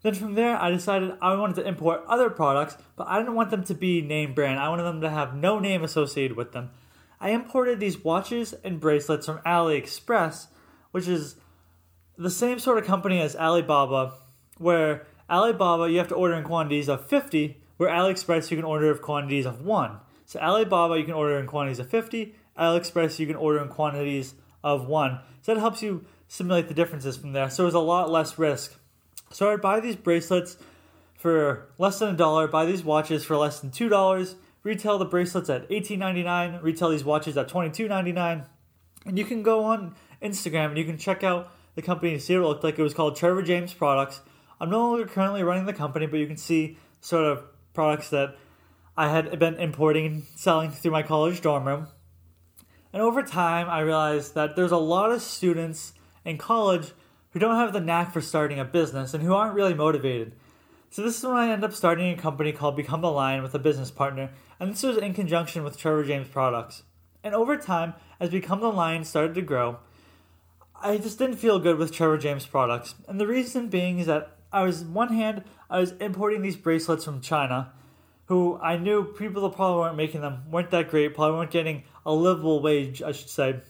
Then 0.02 0.14
from 0.14 0.34
there, 0.34 0.56
I 0.56 0.70
decided 0.70 1.12
I 1.20 1.34
wanted 1.34 1.56
to 1.56 1.66
import 1.66 2.02
other 2.06 2.30
products, 2.30 2.76
but 2.96 3.08
I 3.08 3.18
didn't 3.18 3.34
want 3.34 3.50
them 3.50 3.64
to 3.64 3.74
be 3.74 4.00
name 4.00 4.32
brand. 4.34 4.60
I 4.60 4.68
wanted 4.68 4.84
them 4.84 5.00
to 5.00 5.10
have 5.10 5.34
no 5.34 5.58
name 5.58 5.82
associated 5.82 6.36
with 6.36 6.52
them. 6.52 6.70
I 7.20 7.30
imported 7.30 7.80
these 7.80 8.04
watches 8.04 8.54
and 8.62 8.78
bracelets 8.78 9.26
from 9.26 9.38
AliExpress, 9.38 10.46
which 10.92 11.08
is 11.08 11.36
the 12.16 12.30
same 12.30 12.58
sort 12.58 12.78
of 12.78 12.84
company 12.84 13.20
as 13.20 13.34
Alibaba, 13.34 14.14
where 14.58 15.06
Alibaba 15.28 15.90
you 15.90 15.98
have 15.98 16.08
to 16.08 16.14
order 16.14 16.34
in 16.34 16.44
quantities 16.44 16.88
of 16.88 17.08
50, 17.08 17.60
where 17.76 17.90
AliExpress 17.90 18.50
you 18.50 18.56
can 18.56 18.64
order 18.64 18.92
in 18.92 18.98
quantities 18.98 19.46
of 19.46 19.62
one. 19.62 19.98
So 20.26 20.38
Alibaba 20.40 20.96
you 20.98 21.04
can 21.04 21.14
order 21.14 21.38
in 21.38 21.46
quantities 21.46 21.80
of 21.80 21.90
50, 21.90 22.34
AliExpress 22.56 23.18
you 23.18 23.26
can 23.26 23.36
order 23.36 23.60
in 23.62 23.68
quantities 23.68 24.34
of 24.62 24.86
one. 24.86 25.20
So 25.42 25.54
that 25.54 25.60
helps 25.60 25.82
you 25.82 26.04
simulate 26.28 26.68
the 26.68 26.74
differences 26.74 27.16
from 27.16 27.32
there. 27.32 27.50
So 27.50 27.62
there's 27.62 27.74
a 27.74 27.80
lot 27.80 28.10
less 28.10 28.38
risk. 28.38 28.78
So 29.30 29.52
I'd 29.52 29.60
buy 29.60 29.80
these 29.80 29.96
bracelets 29.96 30.56
for 31.18 31.68
less 31.78 31.98
than 31.98 32.14
a 32.14 32.16
dollar, 32.16 32.46
buy 32.48 32.64
these 32.64 32.84
watches 32.84 33.24
for 33.24 33.36
less 33.36 33.60
than 33.60 33.70
two 33.70 33.88
dollars, 33.88 34.36
retail 34.62 34.98
the 34.98 35.04
bracelets 35.04 35.50
at 35.50 35.68
$18.99, 35.68 36.62
retail 36.62 36.90
these 36.90 37.04
watches 37.04 37.36
at 37.36 37.48
$22.99. 37.48 38.46
And 39.06 39.18
you 39.18 39.24
can 39.24 39.42
go 39.42 39.64
on 39.64 39.94
Instagram 40.22 40.66
and 40.66 40.78
you 40.78 40.84
can 40.84 40.98
check 40.98 41.24
out 41.24 41.52
the 41.74 41.82
company 41.82 42.12
and 42.12 42.22
see 42.22 42.36
what 42.36 42.44
it 42.44 42.48
looked 42.48 42.64
like. 42.64 42.78
It 42.78 42.82
was 42.82 42.94
called 42.94 43.16
Trevor 43.16 43.42
James 43.42 43.72
Products. 43.72 44.20
I'm 44.60 44.70
no 44.70 44.90
longer 44.90 45.06
currently 45.06 45.42
running 45.42 45.66
the 45.66 45.72
company, 45.72 46.06
but 46.06 46.18
you 46.18 46.26
can 46.26 46.36
see 46.36 46.76
sort 47.00 47.24
of 47.24 47.44
products 47.72 48.10
that 48.10 48.36
I 48.96 49.08
had 49.08 49.38
been 49.38 49.54
importing 49.54 50.06
and 50.06 50.24
selling 50.34 50.70
through 50.72 50.90
my 50.90 51.02
college 51.02 51.40
dorm 51.40 51.66
room. 51.66 51.86
And 52.92 53.02
over 53.02 53.22
time, 53.22 53.68
I 53.68 53.80
realized 53.80 54.34
that 54.34 54.56
there's 54.56 54.72
a 54.72 54.76
lot 54.78 55.12
of 55.12 55.22
students 55.22 55.92
in 56.24 56.38
college 56.38 56.92
who 57.30 57.38
don't 57.38 57.56
have 57.56 57.72
the 57.72 57.80
knack 57.80 58.12
for 58.12 58.20
starting 58.20 58.58
a 58.58 58.64
business 58.64 59.14
and 59.14 59.22
who 59.22 59.34
aren't 59.34 59.54
really 59.54 59.74
motivated. 59.74 60.32
So 60.90 61.02
this 61.02 61.18
is 61.18 61.24
when 61.24 61.36
I 61.36 61.50
end 61.50 61.64
up 61.64 61.74
starting 61.74 62.10
a 62.10 62.20
company 62.20 62.52
called 62.52 62.76
Become 62.76 63.02
the 63.02 63.10
Lion 63.10 63.42
with 63.42 63.54
a 63.54 63.58
business 63.58 63.90
partner, 63.90 64.30
and 64.58 64.72
this 64.72 64.82
was 64.82 64.96
in 64.96 65.12
conjunction 65.12 65.62
with 65.62 65.76
Trevor 65.76 66.04
James 66.04 66.28
Products. 66.28 66.82
And 67.22 67.34
over 67.34 67.56
time, 67.56 67.94
as 68.18 68.30
Become 68.30 68.60
the 68.60 68.72
Lion 68.72 69.04
started 69.04 69.34
to 69.34 69.42
grow, 69.42 69.78
I 70.80 70.96
just 70.96 71.18
didn't 71.18 71.36
feel 71.36 71.58
good 71.58 71.76
with 71.76 71.92
Trevor 71.92 72.16
James 72.16 72.46
Products. 72.46 72.94
And 73.06 73.20
the 73.20 73.26
reason 73.26 73.68
being 73.68 73.98
is 73.98 74.06
that 74.06 74.36
I 74.50 74.62
was 74.62 74.82
one 74.82 75.12
hand 75.12 75.44
I 75.68 75.80
was 75.80 75.92
importing 76.00 76.40
these 76.40 76.56
bracelets 76.56 77.04
from 77.04 77.20
China, 77.20 77.72
who 78.26 78.58
I 78.62 78.78
knew 78.78 79.04
people 79.04 79.42
that 79.42 79.56
probably 79.56 79.80
weren't 79.80 79.96
making 79.96 80.22
them 80.22 80.44
weren't 80.50 80.70
that 80.70 80.88
great, 80.88 81.14
probably 81.14 81.38
weren't 81.38 81.50
getting 81.50 81.82
a 82.06 82.12
livable 82.12 82.62
wage, 82.62 83.02
I 83.02 83.12
should 83.12 83.28
say. 83.28 83.60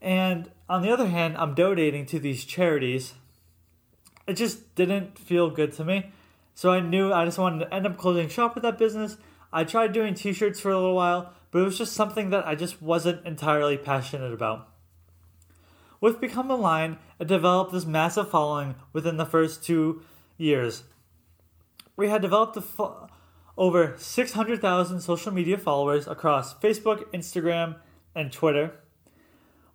And 0.00 0.50
on 0.68 0.82
the 0.82 0.90
other 0.90 1.08
hand, 1.08 1.36
I'm 1.36 1.54
donating 1.54 2.06
to 2.06 2.18
these 2.18 2.44
charities. 2.44 3.14
It 4.26 4.34
just 4.34 4.74
didn't 4.74 5.18
feel 5.18 5.50
good 5.50 5.72
to 5.74 5.84
me. 5.84 6.12
So 6.54 6.70
I 6.72 6.80
knew 6.80 7.12
I 7.12 7.24
just 7.24 7.38
wanted 7.38 7.64
to 7.64 7.74
end 7.74 7.86
up 7.86 7.96
closing 7.96 8.28
shop 8.28 8.54
with 8.54 8.62
that 8.62 8.78
business. 8.78 9.16
I 9.52 9.64
tried 9.64 9.92
doing 9.92 10.14
t 10.14 10.32
shirts 10.32 10.60
for 10.60 10.70
a 10.70 10.76
little 10.76 10.94
while, 10.94 11.32
but 11.50 11.60
it 11.60 11.64
was 11.64 11.78
just 11.78 11.92
something 11.92 12.30
that 12.30 12.46
I 12.46 12.54
just 12.54 12.82
wasn't 12.82 13.24
entirely 13.24 13.76
passionate 13.76 14.32
about. 14.32 14.68
With 16.00 16.20
Become 16.20 16.48
Lion, 16.48 16.98
it 17.18 17.26
developed 17.26 17.72
this 17.72 17.86
massive 17.86 18.30
following 18.30 18.76
within 18.92 19.16
the 19.16 19.26
first 19.26 19.64
two 19.64 20.02
years. 20.36 20.84
We 21.96 22.08
had 22.08 22.22
developed 22.22 22.62
fo- 22.62 23.08
over 23.56 23.94
600,000 23.98 25.00
social 25.00 25.32
media 25.32 25.58
followers 25.58 26.06
across 26.06 26.54
Facebook, 26.54 27.04
Instagram, 27.12 27.76
and 28.14 28.30
Twitter. 28.30 28.74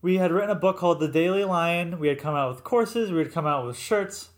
We 0.03 0.17
had 0.17 0.33
written 0.33 0.49
a 0.49 0.55
book 0.55 0.77
called 0.77 0.99
The 0.99 1.07
Daily 1.07 1.45
Lion. 1.45 1.97
We 1.97 2.09
had 2.09 2.19
come 2.19 2.35
out 2.35 2.53
with 2.53 2.65
courses, 2.65 3.09
we 3.09 3.19
had 3.19 3.31
come 3.31 3.47
out 3.47 3.65
with 3.65 3.77
shirts. 3.77 4.31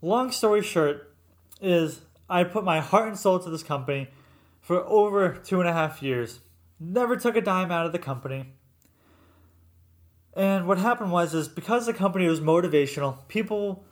Long 0.00 0.32
story 0.32 0.62
short, 0.62 1.14
is 1.60 2.00
I 2.30 2.44
put 2.44 2.64
my 2.64 2.80
heart 2.80 3.08
and 3.08 3.18
soul 3.18 3.38
to 3.40 3.50
this 3.50 3.62
company 3.62 4.08
for 4.62 4.82
over 4.86 5.34
two 5.34 5.60
and 5.60 5.68
a 5.68 5.74
half 5.74 6.02
years. 6.02 6.40
never 6.80 7.14
took 7.14 7.36
a 7.36 7.42
dime 7.42 7.70
out 7.70 7.84
of 7.84 7.92
the 7.92 7.98
company. 7.98 8.46
And 10.34 10.66
what 10.66 10.78
happened 10.78 11.12
was 11.12 11.34
is 11.34 11.46
because 11.46 11.84
the 11.84 11.92
company 11.92 12.26
was 12.26 12.40
motivational, 12.40 13.28
people 13.28 13.84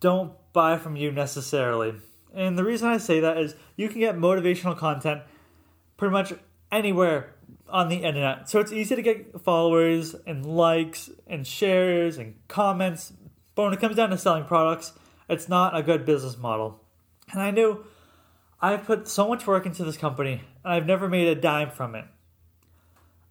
don't 0.00 0.32
buy 0.54 0.78
from 0.78 0.96
you 0.96 1.12
necessarily. 1.12 1.92
And 2.32 2.56
the 2.56 2.64
reason 2.64 2.88
I 2.88 2.96
say 2.96 3.20
that 3.20 3.36
is 3.36 3.54
you 3.76 3.90
can 3.90 4.00
get 4.00 4.16
motivational 4.16 4.78
content 4.78 5.24
pretty 5.98 6.12
much 6.12 6.32
anywhere 6.72 7.34
on 7.70 7.88
the 7.88 7.96
internet. 7.96 8.48
So 8.48 8.60
it's 8.60 8.72
easy 8.72 8.96
to 8.96 9.02
get 9.02 9.40
followers 9.40 10.14
and 10.26 10.44
likes 10.44 11.10
and 11.26 11.46
shares 11.46 12.18
and 12.18 12.34
comments. 12.48 13.12
But 13.54 13.64
when 13.64 13.72
it 13.72 13.80
comes 13.80 13.96
down 13.96 14.10
to 14.10 14.18
selling 14.18 14.44
products, 14.44 14.92
it's 15.28 15.48
not 15.48 15.76
a 15.76 15.82
good 15.82 16.04
business 16.04 16.38
model. 16.38 16.80
And 17.32 17.40
I 17.40 17.50
knew 17.50 17.84
I've 18.60 18.84
put 18.84 19.08
so 19.08 19.28
much 19.28 19.46
work 19.46 19.66
into 19.66 19.84
this 19.84 19.96
company 19.96 20.42
and 20.64 20.72
I've 20.72 20.86
never 20.86 21.08
made 21.08 21.28
a 21.28 21.34
dime 21.34 21.70
from 21.70 21.94
it. 21.94 22.04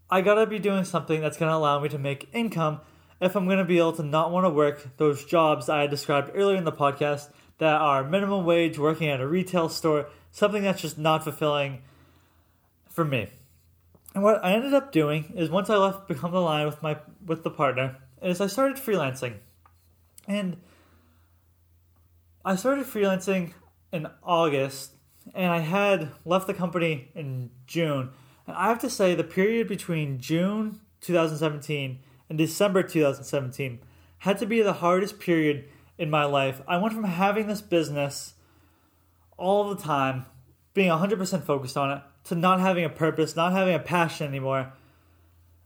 I 0.10 0.22
gotta 0.22 0.46
be 0.46 0.60
doing 0.60 0.86
something 0.86 1.20
that's 1.20 1.38
gonna 1.38 1.56
allow 1.56 1.80
me 1.80 1.90
to 1.90 1.98
make 1.98 2.30
income 2.34 2.80
if 3.20 3.36
I'm 3.36 3.48
gonna 3.48 3.66
be 3.66 3.78
able 3.78 3.94
to 3.94 4.04
not 4.04 4.32
wanna 4.32 4.50
work 4.50 4.98
those 4.98 5.26
jobs 5.26 5.68
I 5.68 5.88
described 5.88 6.32
earlier 6.34 6.56
in 6.56 6.64
the 6.64 6.72
podcast 6.72 7.30
that 7.58 7.82
are 7.82 8.04
minimum 8.04 8.46
wage, 8.46 8.78
working 8.78 9.10
at 9.10 9.20
a 9.20 9.28
retail 9.28 9.68
store, 9.68 10.08
something 10.32 10.62
that's 10.62 10.82
just 10.82 10.98
not 10.98 11.24
fulfilling 11.24 11.82
for 12.90 13.04
me. 13.04 13.28
And 14.18 14.24
what 14.24 14.44
I 14.44 14.54
ended 14.54 14.74
up 14.74 14.92
doing 14.92 15.32
is 15.36 15.52
once 15.52 15.70
I 15.70 15.76
left 15.76 16.08
Become 16.08 16.32
the 16.32 16.42
Lion 16.42 16.66
with 16.66 16.82
my 16.82 16.98
with 17.24 17.44
the 17.44 17.52
partner, 17.52 17.98
is 18.20 18.42
I 18.42 18.48
started 18.48 18.78
freelancing. 18.78 19.36
And 20.28 20.58
I 22.44 22.56
started 22.56 22.88
freelancing 22.88 23.54
in 23.94 24.08
August 24.24 24.94
and 25.36 25.52
I 25.52 25.60
had 25.60 26.10
left 26.26 26.48
the 26.48 26.56
company 26.56 27.12
in 27.14 27.52
June. 27.68 28.10
And 28.48 28.56
I 28.56 28.70
have 28.70 28.80
to 28.80 28.90
say 28.90 29.14
the 29.14 29.24
period 29.24 29.68
between 29.68 30.18
June 30.18 30.80
2017 31.02 32.00
and 32.28 32.40
December 32.40 32.82
2017 32.82 33.82
had 34.18 34.40
to 34.40 34.48
be 34.48 34.64
the 34.64 34.74
hardest 34.74 35.20
period 35.20 35.66
in 36.00 36.10
my 36.10 36.26
life. 36.26 36.64
I 36.68 36.78
went 36.78 36.96
from 36.96 37.04
having 37.04 37.46
this 37.46 37.62
business 37.62 38.34
all 39.38 39.70
the 39.70 39.80
time, 39.80 40.26
being 40.74 40.90
100% 40.90 41.44
focused 41.44 41.78
on 41.78 41.92
it, 41.92 42.02
to 42.28 42.36
not 42.36 42.60
having 42.60 42.84
a 42.84 42.90
purpose, 42.90 43.36
not 43.36 43.54
having 43.54 43.74
a 43.74 43.80
passion 43.80 44.28
anymore. 44.28 44.74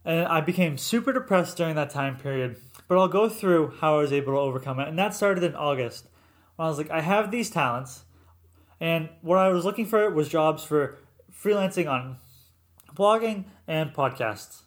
And 0.04 0.28
I 0.28 0.42
became 0.42 0.78
super 0.78 1.14
depressed 1.14 1.58
during 1.58 1.76
that 1.76 1.90
time 1.90 2.18
period. 2.18 2.58
But 2.88 2.98
I'll 2.98 3.08
go 3.08 3.30
through 3.30 3.76
how 3.80 3.98
I 3.98 4.02
was 4.02 4.12
able 4.12 4.34
to 4.34 4.40
overcome 4.40 4.80
it. 4.80 4.88
And 4.88 4.98
that 4.98 5.14
started 5.14 5.44
in 5.44 5.56
August. 5.56 6.08
When 6.56 6.66
I 6.66 6.70
was 6.70 6.78
like, 6.78 6.90
I 6.90 7.02
have 7.02 7.32
these 7.32 7.50
talents. 7.50 8.04
And 8.80 9.10
what 9.22 9.38
I 9.38 9.50
was 9.50 9.64
looking 9.64 9.86
for 9.86 10.10
was 10.10 10.28
jobs 10.28 10.64
for 10.64 10.98
freelancing 11.32 11.90
on 11.90 12.18
blogging 12.96 13.46
and 13.68 13.94
podcasts. 13.94 14.62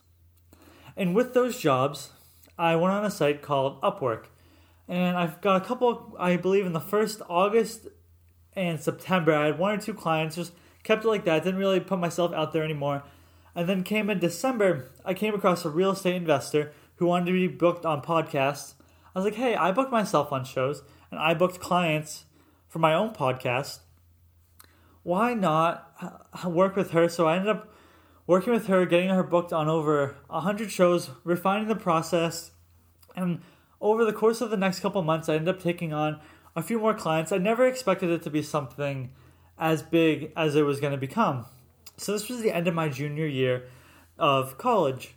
And 0.96 1.14
with 1.14 1.34
those 1.34 1.58
jobs, 1.58 2.10
I 2.58 2.76
went 2.76 2.94
on 2.94 3.04
a 3.04 3.10
site 3.10 3.42
called 3.42 3.80
Upwork. 3.82 4.26
And 4.88 5.16
I've 5.16 5.40
got 5.40 5.60
a 5.60 5.64
couple, 5.64 6.14
I 6.18 6.36
believe, 6.36 6.66
in 6.66 6.72
the 6.72 6.80
first 6.80 7.22
August 7.28 7.88
and 8.54 8.80
September, 8.80 9.34
I 9.34 9.46
had 9.46 9.58
one 9.58 9.72
or 9.72 9.80
two 9.80 9.94
clients, 9.94 10.36
just 10.36 10.52
kept 10.84 11.04
it 11.04 11.08
like 11.08 11.24
that, 11.24 11.42
didn't 11.42 11.58
really 11.58 11.80
put 11.80 11.98
myself 11.98 12.32
out 12.32 12.52
there 12.52 12.62
anymore. 12.62 13.02
And 13.54 13.68
then 13.68 13.82
came 13.82 14.10
in 14.10 14.18
December, 14.18 14.90
I 15.04 15.14
came 15.14 15.34
across 15.34 15.64
a 15.64 15.70
real 15.70 15.92
estate 15.92 16.14
investor 16.14 16.72
who 16.96 17.06
wanted 17.06 17.26
to 17.26 17.32
be 17.32 17.48
booked 17.48 17.84
on 17.84 18.02
podcasts. 18.02 18.74
I 19.14 19.18
was 19.18 19.24
like, 19.24 19.34
hey, 19.34 19.54
I 19.56 19.72
booked 19.72 19.92
myself 19.92 20.32
on 20.32 20.44
shows 20.44 20.82
and 21.10 21.18
I 21.18 21.34
booked 21.34 21.60
clients 21.60 22.24
for 22.68 22.78
my 22.78 22.94
own 22.94 23.12
podcast. 23.12 23.80
Why 25.02 25.34
not 25.34 25.92
uh, 26.44 26.48
work 26.48 26.76
with 26.76 26.90
her? 26.90 27.08
So 27.08 27.26
I 27.26 27.36
ended 27.36 27.50
up 27.50 27.72
working 28.26 28.52
with 28.52 28.66
her, 28.66 28.86
getting 28.86 29.10
her 29.10 29.22
booked 29.22 29.52
on 29.52 29.68
over 29.68 30.16
100 30.28 30.70
shows, 30.70 31.10
refining 31.22 31.68
the 31.68 31.76
process. 31.76 32.52
And 33.14 33.42
over 33.80 34.04
the 34.04 34.12
course 34.12 34.40
of 34.40 34.50
the 34.50 34.56
next 34.56 34.80
couple 34.80 35.02
months, 35.02 35.28
I 35.28 35.34
ended 35.34 35.54
up 35.54 35.62
taking 35.62 35.92
on 35.92 36.20
a 36.56 36.62
few 36.62 36.78
more 36.78 36.94
clients. 36.94 37.32
I 37.32 37.38
never 37.38 37.66
expected 37.66 38.10
it 38.10 38.22
to 38.22 38.30
be 38.30 38.42
something 38.42 39.12
as 39.58 39.82
big 39.82 40.32
as 40.36 40.56
it 40.56 40.62
was 40.62 40.80
going 40.80 40.92
to 40.92 40.98
become. 40.98 41.46
So 41.96 42.12
this 42.12 42.28
was 42.28 42.42
the 42.42 42.52
end 42.52 42.66
of 42.66 42.74
my 42.74 42.88
junior 42.88 43.26
year 43.26 43.68
of 44.18 44.58
college. 44.58 45.14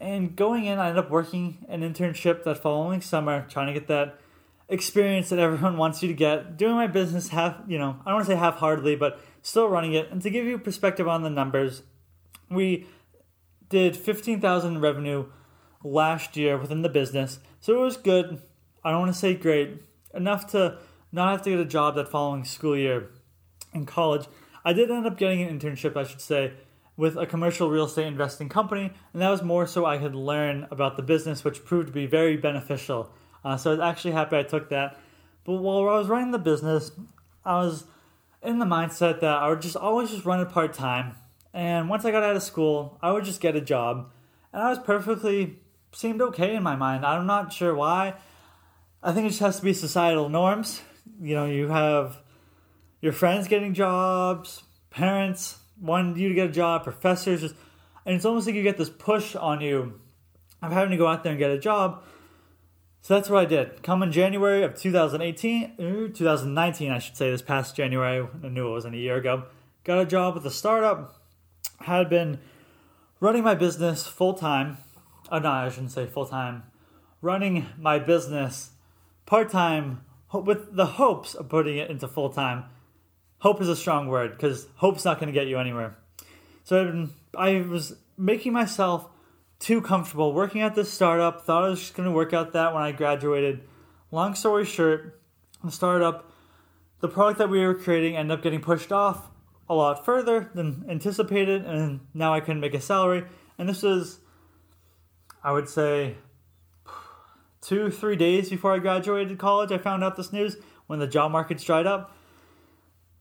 And 0.00 0.36
going 0.36 0.64
in, 0.64 0.78
I 0.78 0.88
ended 0.88 1.04
up 1.04 1.10
working 1.10 1.64
an 1.68 1.80
internship 1.80 2.44
that 2.44 2.58
following 2.58 3.00
summer, 3.00 3.46
trying 3.48 3.68
to 3.68 3.72
get 3.72 3.88
that 3.88 4.18
experience 4.68 5.28
that 5.30 5.38
everyone 5.38 5.76
wants 5.78 6.02
you 6.02 6.08
to 6.08 6.14
get. 6.14 6.56
Doing 6.56 6.74
my 6.74 6.86
business 6.86 7.28
half, 7.28 7.56
you 7.66 7.78
know, 7.78 7.96
I 8.00 8.10
don't 8.10 8.14
want 8.14 8.26
to 8.26 8.32
say 8.32 8.38
half 8.38 8.56
heartedly, 8.56 8.96
but 8.96 9.20
still 9.42 9.68
running 9.68 9.94
it. 9.94 10.10
And 10.10 10.22
to 10.22 10.30
give 10.30 10.44
you 10.44 10.58
perspective 10.58 11.08
on 11.08 11.22
the 11.22 11.30
numbers, 11.30 11.82
we 12.50 12.86
did 13.68 13.96
15,000 13.96 14.80
revenue 14.80 15.26
last 15.84 16.36
year 16.36 16.56
within 16.56 16.82
the 16.82 16.88
business. 16.88 17.38
So 17.60 17.74
it 17.74 17.84
was 17.84 17.96
good. 17.96 18.40
I 18.84 18.90
don't 18.90 19.00
want 19.00 19.12
to 19.12 19.18
say 19.18 19.34
great, 19.34 19.82
enough 20.14 20.46
to 20.52 20.78
not 21.12 21.32
have 21.32 21.42
to 21.42 21.50
get 21.50 21.58
a 21.58 21.64
job 21.64 21.94
that 21.96 22.08
following 22.08 22.44
school 22.44 22.76
year 22.76 23.10
in 23.78 23.86
college. 23.86 24.26
I 24.64 24.72
did 24.72 24.90
end 24.90 25.06
up 25.06 25.16
getting 25.16 25.42
an 25.42 25.58
internship, 25.58 25.96
I 25.96 26.04
should 26.04 26.20
say, 26.20 26.52
with 26.96 27.16
a 27.16 27.26
commercial 27.26 27.70
real 27.70 27.84
estate 27.84 28.06
investing 28.06 28.48
company, 28.48 28.92
and 29.12 29.22
that 29.22 29.30
was 29.30 29.42
more 29.42 29.66
so 29.66 29.86
I 29.86 29.98
could 29.98 30.14
learn 30.14 30.66
about 30.70 30.96
the 30.96 31.02
business, 31.02 31.44
which 31.44 31.64
proved 31.64 31.86
to 31.86 31.92
be 31.92 32.06
very 32.06 32.36
beneficial. 32.36 33.12
Uh, 33.44 33.56
so 33.56 33.70
I 33.70 33.74
was 33.74 33.80
actually 33.80 34.12
happy 34.12 34.36
I 34.36 34.42
took 34.42 34.68
that. 34.70 34.98
But 35.44 35.54
while 35.54 35.88
I 35.88 35.98
was 35.98 36.08
running 36.08 36.32
the 36.32 36.38
business, 36.38 36.90
I 37.44 37.60
was 37.60 37.84
in 38.42 38.58
the 38.58 38.66
mindset 38.66 39.20
that 39.20 39.38
I 39.38 39.48
would 39.48 39.62
just 39.62 39.76
always 39.76 40.10
just 40.10 40.24
run 40.24 40.40
it 40.40 40.50
part 40.50 40.74
time. 40.74 41.14
And 41.54 41.88
once 41.88 42.04
I 42.04 42.10
got 42.10 42.22
out 42.22 42.36
of 42.36 42.42
school, 42.42 42.98
I 43.00 43.12
would 43.12 43.24
just 43.24 43.40
get 43.40 43.56
a 43.56 43.60
job. 43.60 44.10
And 44.52 44.62
I 44.62 44.70
was 44.70 44.78
perfectly 44.78 45.58
seemed 45.92 46.20
okay 46.20 46.54
in 46.54 46.62
my 46.62 46.76
mind. 46.76 47.04
I'm 47.04 47.26
not 47.26 47.52
sure 47.52 47.74
why. 47.74 48.14
I 49.02 49.12
think 49.12 49.26
it 49.26 49.30
just 49.30 49.40
has 49.40 49.56
to 49.56 49.62
be 49.62 49.72
societal 49.72 50.28
norms. 50.28 50.82
You 51.20 51.34
know, 51.34 51.46
you 51.46 51.68
have 51.68 52.18
your 53.00 53.12
friends 53.12 53.48
getting 53.48 53.74
jobs, 53.74 54.62
parents 54.90 55.58
wanting 55.80 56.16
you 56.16 56.28
to 56.28 56.34
get 56.34 56.50
a 56.50 56.52
job, 56.52 56.84
professors, 56.84 57.40
just, 57.40 57.54
and 58.04 58.16
it's 58.16 58.24
almost 58.24 58.46
like 58.46 58.56
you 58.56 58.62
get 58.62 58.78
this 58.78 58.90
push 58.90 59.36
on 59.36 59.60
you 59.60 60.00
of 60.62 60.72
having 60.72 60.90
to 60.90 60.96
go 60.96 61.06
out 61.06 61.22
there 61.22 61.32
and 61.32 61.38
get 61.38 61.50
a 61.50 61.58
job. 61.58 62.02
So 63.02 63.14
that's 63.14 63.30
what 63.30 63.40
I 63.40 63.44
did. 63.44 63.82
Come 63.82 64.02
in 64.02 64.10
January 64.10 64.62
of 64.64 64.74
2018, 64.74 65.64
uh, 65.64 66.16
2019, 66.16 66.90
I 66.90 66.98
should 66.98 67.16
say, 67.16 67.30
this 67.30 67.42
past 67.42 67.76
January, 67.76 68.26
I 68.42 68.48
knew 68.48 68.68
it 68.68 68.70
wasn't 68.70 68.96
a 68.96 68.98
year 68.98 69.16
ago, 69.16 69.44
got 69.84 69.98
a 69.98 70.04
job 70.04 70.34
with 70.34 70.44
a 70.46 70.50
startup, 70.50 71.14
had 71.80 72.10
been 72.10 72.40
running 73.20 73.44
my 73.44 73.54
business 73.54 74.06
full 74.06 74.34
time. 74.34 74.78
Oh, 75.30 75.38
no, 75.38 75.50
I 75.50 75.68
shouldn't 75.68 75.92
say 75.92 76.06
full 76.06 76.26
time. 76.26 76.64
Running 77.22 77.66
my 77.78 77.98
business 77.98 78.70
part 79.26 79.50
time 79.50 80.04
with 80.32 80.74
the 80.74 80.86
hopes 80.86 81.34
of 81.34 81.48
putting 81.48 81.76
it 81.76 81.90
into 81.90 82.08
full 82.08 82.30
time. 82.30 82.64
Hope 83.40 83.60
is 83.60 83.68
a 83.68 83.76
strong 83.76 84.08
word 84.08 84.32
because 84.32 84.66
hope's 84.76 85.04
not 85.04 85.20
going 85.20 85.32
to 85.32 85.38
get 85.38 85.46
you 85.46 85.58
anywhere. 85.58 85.96
So 86.64 87.08
I 87.36 87.60
was 87.60 87.94
making 88.16 88.52
myself 88.52 89.08
too 89.58 89.80
comfortable 89.80 90.32
working 90.32 90.60
at 90.60 90.74
this 90.74 90.92
startup. 90.92 91.44
Thought 91.44 91.64
I 91.64 91.68
was 91.68 91.80
just 91.80 91.94
going 91.94 92.08
to 92.08 92.14
work 92.14 92.32
out 92.32 92.52
that 92.52 92.74
when 92.74 92.82
I 92.82 92.92
graduated. 92.92 93.60
Long 94.10 94.34
story 94.34 94.64
short, 94.64 95.20
the 95.62 95.70
startup, 95.70 96.30
the 97.00 97.08
product 97.08 97.38
that 97.38 97.48
we 97.48 97.64
were 97.64 97.74
creating 97.74 98.16
ended 98.16 98.36
up 98.36 98.42
getting 98.42 98.60
pushed 98.60 98.92
off 98.92 99.30
a 99.68 99.74
lot 99.74 100.04
further 100.04 100.50
than 100.54 100.86
anticipated, 100.88 101.64
and 101.64 102.00
now 102.14 102.32
I 102.32 102.40
couldn't 102.40 102.60
make 102.60 102.74
a 102.74 102.80
salary. 102.80 103.24
And 103.58 103.68
this 103.68 103.82
was, 103.82 104.20
I 105.44 105.52
would 105.52 105.68
say, 105.68 106.16
two, 107.60 107.90
three 107.90 108.16
days 108.16 108.48
before 108.50 108.74
I 108.74 108.78
graduated 108.78 109.38
college, 109.38 109.70
I 109.70 109.78
found 109.78 110.02
out 110.02 110.16
this 110.16 110.32
news 110.32 110.56
when 110.86 110.98
the 110.98 111.06
job 111.06 111.30
market's 111.32 111.64
dried 111.64 111.86
up. 111.86 112.16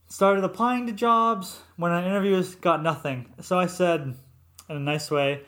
Started 0.10 0.46
applying 0.46 0.88
to 0.88 0.93
jobs. 0.93 1.60
When 1.76 1.91
I 1.91 2.06
interviews, 2.06 2.56
got 2.56 2.82
nothing. 2.82 3.34
So 3.41 3.60
I 3.60 3.65
said, 3.65 4.15
in 4.70 4.76
a 4.76 4.80
nice 4.80 5.12
way, 5.12 5.41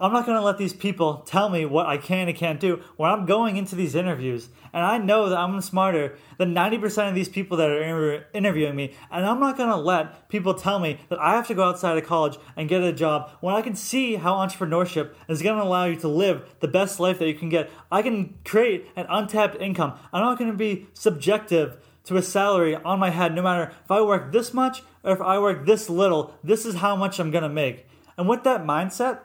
I'm 0.00 0.12
not 0.12 0.26
going 0.26 0.36
to 0.36 0.44
let 0.44 0.58
these 0.58 0.72
people 0.72 1.18
tell 1.18 1.48
me 1.48 1.64
what 1.64 1.86
I 1.86 1.96
can 1.96 2.26
and 2.26 2.36
can't 2.36 2.58
do 2.58 2.82
when 2.96 3.08
I'm 3.08 3.24
going 3.24 3.56
into 3.56 3.76
these 3.76 3.94
interviews. 3.94 4.48
And 4.72 4.84
I 4.84 4.98
know 4.98 5.28
that 5.28 5.38
I'm 5.38 5.60
smarter 5.60 6.18
than 6.38 6.52
90% 6.52 7.08
of 7.08 7.14
these 7.14 7.28
people 7.28 7.56
that 7.58 7.70
are 7.70 7.80
inter- 7.80 8.26
interviewing 8.34 8.74
me. 8.74 8.94
And 9.12 9.24
I'm 9.24 9.38
not 9.38 9.56
going 9.56 9.68
to 9.68 9.76
let 9.76 10.28
people 10.28 10.54
tell 10.54 10.80
me 10.80 10.98
that 11.08 11.20
I 11.20 11.36
have 11.36 11.46
to 11.46 11.54
go 11.54 11.62
outside 11.62 11.96
of 11.96 12.04
college 12.04 12.38
and 12.56 12.68
get 12.68 12.82
a 12.82 12.92
job 12.92 13.30
when 13.40 13.54
I 13.54 13.62
can 13.62 13.76
see 13.76 14.16
how 14.16 14.34
entrepreneurship 14.34 15.14
is 15.28 15.40
going 15.40 15.56
to 15.56 15.62
allow 15.62 15.84
you 15.84 15.94
to 16.00 16.08
live 16.08 16.52
the 16.58 16.66
best 16.66 16.98
life 16.98 17.20
that 17.20 17.28
you 17.28 17.34
can 17.34 17.48
get. 17.48 17.70
I 17.92 18.02
can 18.02 18.40
create 18.44 18.88
an 18.96 19.06
untapped 19.08 19.62
income. 19.62 19.96
I'm 20.12 20.24
not 20.24 20.36
going 20.36 20.50
to 20.50 20.56
be 20.56 20.88
subjective 20.94 21.76
to 22.04 22.16
a 22.16 22.22
salary 22.22 22.74
on 22.76 22.98
my 22.98 23.10
head 23.10 23.34
no 23.34 23.42
matter 23.42 23.72
if 23.84 23.90
I 23.90 24.00
work 24.02 24.32
this 24.32 24.52
much 24.52 24.82
or 25.02 25.12
if 25.12 25.20
I 25.20 25.38
work 25.38 25.66
this 25.66 25.88
little. 25.88 26.34
This 26.42 26.66
is 26.66 26.76
how 26.76 26.96
much 26.96 27.18
I'm 27.18 27.30
to 27.32 27.48
make. 27.48 27.86
And 28.16 28.28
with 28.28 28.44
that 28.44 28.64
mindset, 28.64 29.20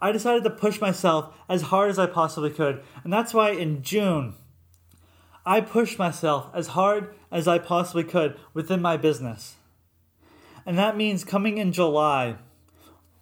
I 0.00 0.12
decided 0.12 0.44
to 0.44 0.50
push 0.50 0.80
myself 0.80 1.34
as 1.48 1.62
hard 1.62 1.90
as 1.90 1.98
I 1.98 2.06
possibly 2.06 2.50
could. 2.50 2.82
And 3.04 3.12
that's 3.12 3.32
why 3.32 3.50
in 3.50 3.82
June, 3.82 4.34
I 5.44 5.60
pushed 5.60 5.98
myself 5.98 6.50
as 6.54 6.68
hard 6.68 7.14
as 7.30 7.46
I 7.46 7.58
possibly 7.58 8.04
could 8.04 8.38
within 8.52 8.82
my 8.82 8.96
business. 8.96 9.56
And 10.66 10.76
that 10.76 10.96
means 10.96 11.24
coming 11.24 11.58
in 11.58 11.72
July, 11.72 12.36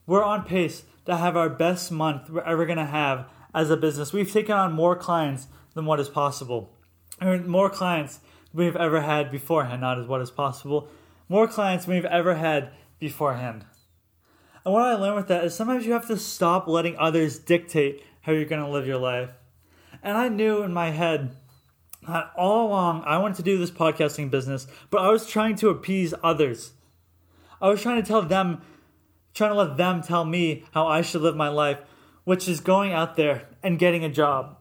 we're 0.07 0.25
on 0.25 0.45
pace 0.45 0.85
to 1.05 1.17
have 1.17 1.37
our 1.37 1.51
best 1.51 1.93
month 1.93 2.31
we're 2.31 2.41
ever 2.43 2.67
to 2.67 2.85
have 2.85 3.29
as 3.55 3.71
a 3.71 3.77
business. 3.77 4.13
We've 4.13 4.31
taken 4.31 4.57
on 4.57 4.73
more 4.73 4.97
clients 4.97 5.49
than 5.75 5.85
what 5.85 6.01
is 6.01 6.09
possible. 6.09 6.73
Or 7.21 7.39
more 7.39 7.71
clients 7.71 8.21
we've 8.55 8.77
ever 8.77 9.01
had 9.01 9.31
beforehand, 9.31 9.83
not 9.83 9.99
as 9.99 10.07
what 10.07 10.23
is 10.23 10.31
possible. 10.31 10.89
More 11.29 11.49
clients 11.49 11.85
than 11.85 11.95
we've 11.95 12.05
ever 12.05 12.37
had 12.37 12.71
beforehand. 12.99 13.67
And 14.65 14.73
what 14.73 14.83
I 14.83 14.95
learned 14.95 15.17
with 15.17 15.29
that 15.29 15.45
is 15.45 15.55
sometimes 15.55 15.85
you 15.85 15.93
have 15.93 16.07
to 16.09 16.17
stop 16.17 16.67
letting 16.67 16.97
others 16.97 17.39
dictate 17.39 18.03
how 18.23 18.33
you're 18.33 18.47
going 18.47 18.63
to 18.63 18.69
live 18.69 18.87
your 18.87 18.99
life. 18.99 19.31
And 20.03 20.17
I 20.17 20.29
knew 20.29 20.63
in 20.63 20.73
my 20.73 20.91
head 20.91 21.37
that 22.07 22.31
all 22.37 22.69
along 22.69 23.03
I 23.05 23.19
wanted 23.19 23.37
to 23.39 23.43
do 23.43 23.59
this 23.59 23.71
podcasting 23.71 24.31
business, 24.31 24.67
but 24.91 25.03
I 25.03 25.11
was 25.11 25.27
trying 25.27 25.57
to 25.57 25.69
appease 25.69 26.15
others. 26.23 26.73
I 27.61 27.69
was 27.69 27.83
trying 27.83 28.01
to 28.03 28.07
tell 28.07 28.23
them, 28.23 28.63
trying 29.35 29.51
to 29.51 29.57
let 29.57 29.77
them 29.77 30.03
tell 30.03 30.25
me 30.25 30.65
how 30.73 30.87
I 30.87 31.03
should 31.03 31.23
live 31.23 31.37
my 31.37 31.49
life, 31.49 31.79
which 32.25 32.49
is 32.49 32.61
going 32.61 32.93
out 32.93 33.17
there 33.17 33.49
and 33.63 33.79
getting 33.79 34.05
a 34.05 34.11
job. 34.11 34.57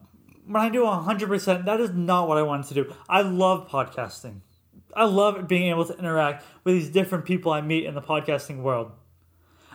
When 0.46 0.62
I 0.62 0.68
do 0.68 0.82
100%, 0.82 1.64
that 1.64 1.80
is 1.80 1.90
not 1.90 2.28
what 2.28 2.38
I 2.38 2.42
wanted 2.42 2.66
to 2.68 2.74
do. 2.74 2.94
I 3.08 3.22
love 3.22 3.68
podcasting. 3.68 4.40
I 4.94 5.04
love 5.04 5.48
being 5.48 5.70
able 5.70 5.86
to 5.86 5.98
interact 5.98 6.44
with 6.62 6.74
these 6.74 6.90
different 6.90 7.24
people 7.24 7.52
I 7.52 7.60
meet 7.60 7.84
in 7.84 7.94
the 7.94 8.02
podcasting 8.02 8.62
world. 8.62 8.92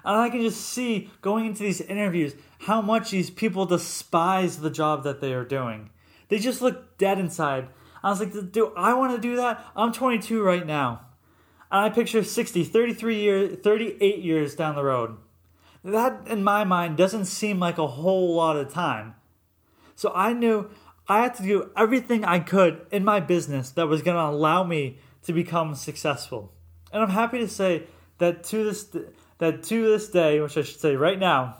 And 0.05 0.15
I 0.15 0.29
can 0.29 0.41
just 0.41 0.61
see 0.61 1.09
going 1.21 1.45
into 1.45 1.63
these 1.63 1.81
interviews 1.81 2.35
how 2.59 2.81
much 2.81 3.11
these 3.11 3.29
people 3.29 3.65
despise 3.65 4.59
the 4.59 4.69
job 4.69 5.03
that 5.03 5.21
they 5.21 5.33
are 5.33 5.43
doing. 5.43 5.89
They 6.29 6.39
just 6.39 6.61
look 6.61 6.97
dead 6.97 7.19
inside. 7.19 7.67
I 8.03 8.09
was 8.09 8.19
like, 8.19 8.51
do 8.51 8.71
I 8.77 8.93
want 8.93 9.15
to 9.15 9.21
do 9.21 9.35
that? 9.37 9.65
I'm 9.75 9.91
22 9.91 10.41
right 10.41 10.65
now. 10.65 11.01
And 11.71 11.85
I 11.85 11.89
picture 11.89 12.23
60, 12.23 12.63
33 12.63 13.19
years, 13.19 13.57
38 13.61 14.19
years 14.19 14.55
down 14.55 14.75
the 14.75 14.83
road. 14.83 15.17
That, 15.83 16.27
in 16.27 16.43
my 16.43 16.63
mind, 16.63 16.97
doesn't 16.97 17.25
seem 17.25 17.59
like 17.59 17.77
a 17.77 17.87
whole 17.87 18.35
lot 18.35 18.57
of 18.57 18.71
time. 18.71 19.15
So 19.99 20.13
I 20.15 20.31
knew 20.31 20.69
I 21.09 21.23
had 21.23 21.35
to 21.35 21.43
do 21.43 21.71
everything 21.75 22.23
I 22.23 22.39
could 22.39 22.85
in 22.89 23.03
my 23.03 23.19
business 23.19 23.71
that 23.71 23.89
was 23.89 24.01
going 24.01 24.15
to 24.15 24.33
allow 24.33 24.63
me 24.63 24.97
to 25.23 25.33
become 25.33 25.75
successful. 25.75 26.53
And 26.93 27.03
I'm 27.03 27.09
happy 27.09 27.39
to 27.39 27.49
say 27.49 27.83
that 28.17 28.45
to 28.45 28.63
this 28.63 28.95
that 29.39 29.61
to 29.63 29.91
this 29.91 30.07
day, 30.07 30.39
which 30.39 30.55
I 30.55 30.61
should 30.61 30.79
say 30.79 30.95
right 30.95 31.19
now, 31.19 31.57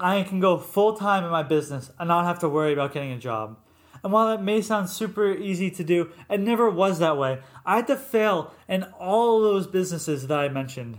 I 0.00 0.24
can 0.24 0.40
go 0.40 0.58
full 0.58 0.96
time 0.96 1.22
in 1.22 1.30
my 1.30 1.44
business 1.44 1.92
and 1.96 2.08
not 2.08 2.24
have 2.24 2.40
to 2.40 2.48
worry 2.48 2.72
about 2.72 2.92
getting 2.92 3.12
a 3.12 3.18
job. 3.20 3.56
And 4.02 4.12
while 4.12 4.26
that 4.26 4.42
may 4.42 4.60
sound 4.60 4.90
super 4.90 5.30
easy 5.30 5.70
to 5.70 5.84
do, 5.84 6.10
it 6.28 6.40
never 6.40 6.68
was 6.68 6.98
that 6.98 7.16
way. 7.16 7.38
I 7.64 7.76
had 7.76 7.86
to 7.86 7.96
fail 7.96 8.52
in 8.68 8.82
all 8.98 9.40
those 9.40 9.68
businesses 9.68 10.26
that 10.26 10.40
I 10.40 10.48
mentioned. 10.48 10.98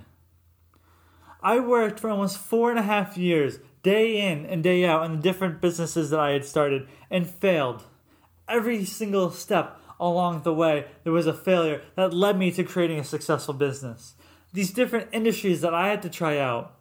I 1.43 1.59
worked 1.59 1.99
for 1.99 2.09
almost 2.09 2.37
four 2.37 2.69
and 2.69 2.79
a 2.79 2.83
half 2.83 3.17
years, 3.17 3.59
day 3.83 4.31
in 4.31 4.45
and 4.45 4.63
day 4.63 4.85
out, 4.85 5.05
in 5.05 5.13
the 5.13 5.21
different 5.21 5.61
businesses 5.61 6.09
that 6.09 6.19
I 6.19 6.31
had 6.31 6.45
started 6.45 6.87
and 7.09 7.29
failed. 7.29 7.83
Every 8.47 8.85
single 8.85 9.31
step 9.31 9.79
along 9.99 10.43
the 10.43 10.53
way, 10.53 10.85
there 11.03 11.13
was 11.13 11.27
a 11.27 11.33
failure 11.33 11.81
that 11.95 12.13
led 12.13 12.37
me 12.37 12.51
to 12.51 12.63
creating 12.63 12.99
a 12.99 13.03
successful 13.03 13.53
business. 13.53 14.15
These 14.53 14.71
different 14.71 15.09
industries 15.11 15.61
that 15.61 15.73
I 15.73 15.87
had 15.87 16.01
to 16.01 16.09
try 16.09 16.37
out. 16.37 16.77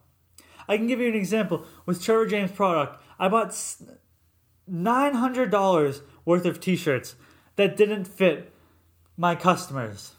I 0.67 0.77
can 0.77 0.87
give 0.87 0.99
you 0.99 1.07
an 1.07 1.15
example. 1.15 1.65
With 1.85 2.03
Trevor 2.03 2.25
James 2.25 2.51
product, 2.51 3.01
I 3.19 3.29
bought 3.29 3.49
$900 4.69 6.01
worth 6.25 6.45
of 6.45 6.59
t 6.59 6.75
shirts 6.75 7.15
that 7.55 7.77
didn't 7.77 8.05
fit 8.05 8.51
my 9.17 9.35
customers. 9.35 10.13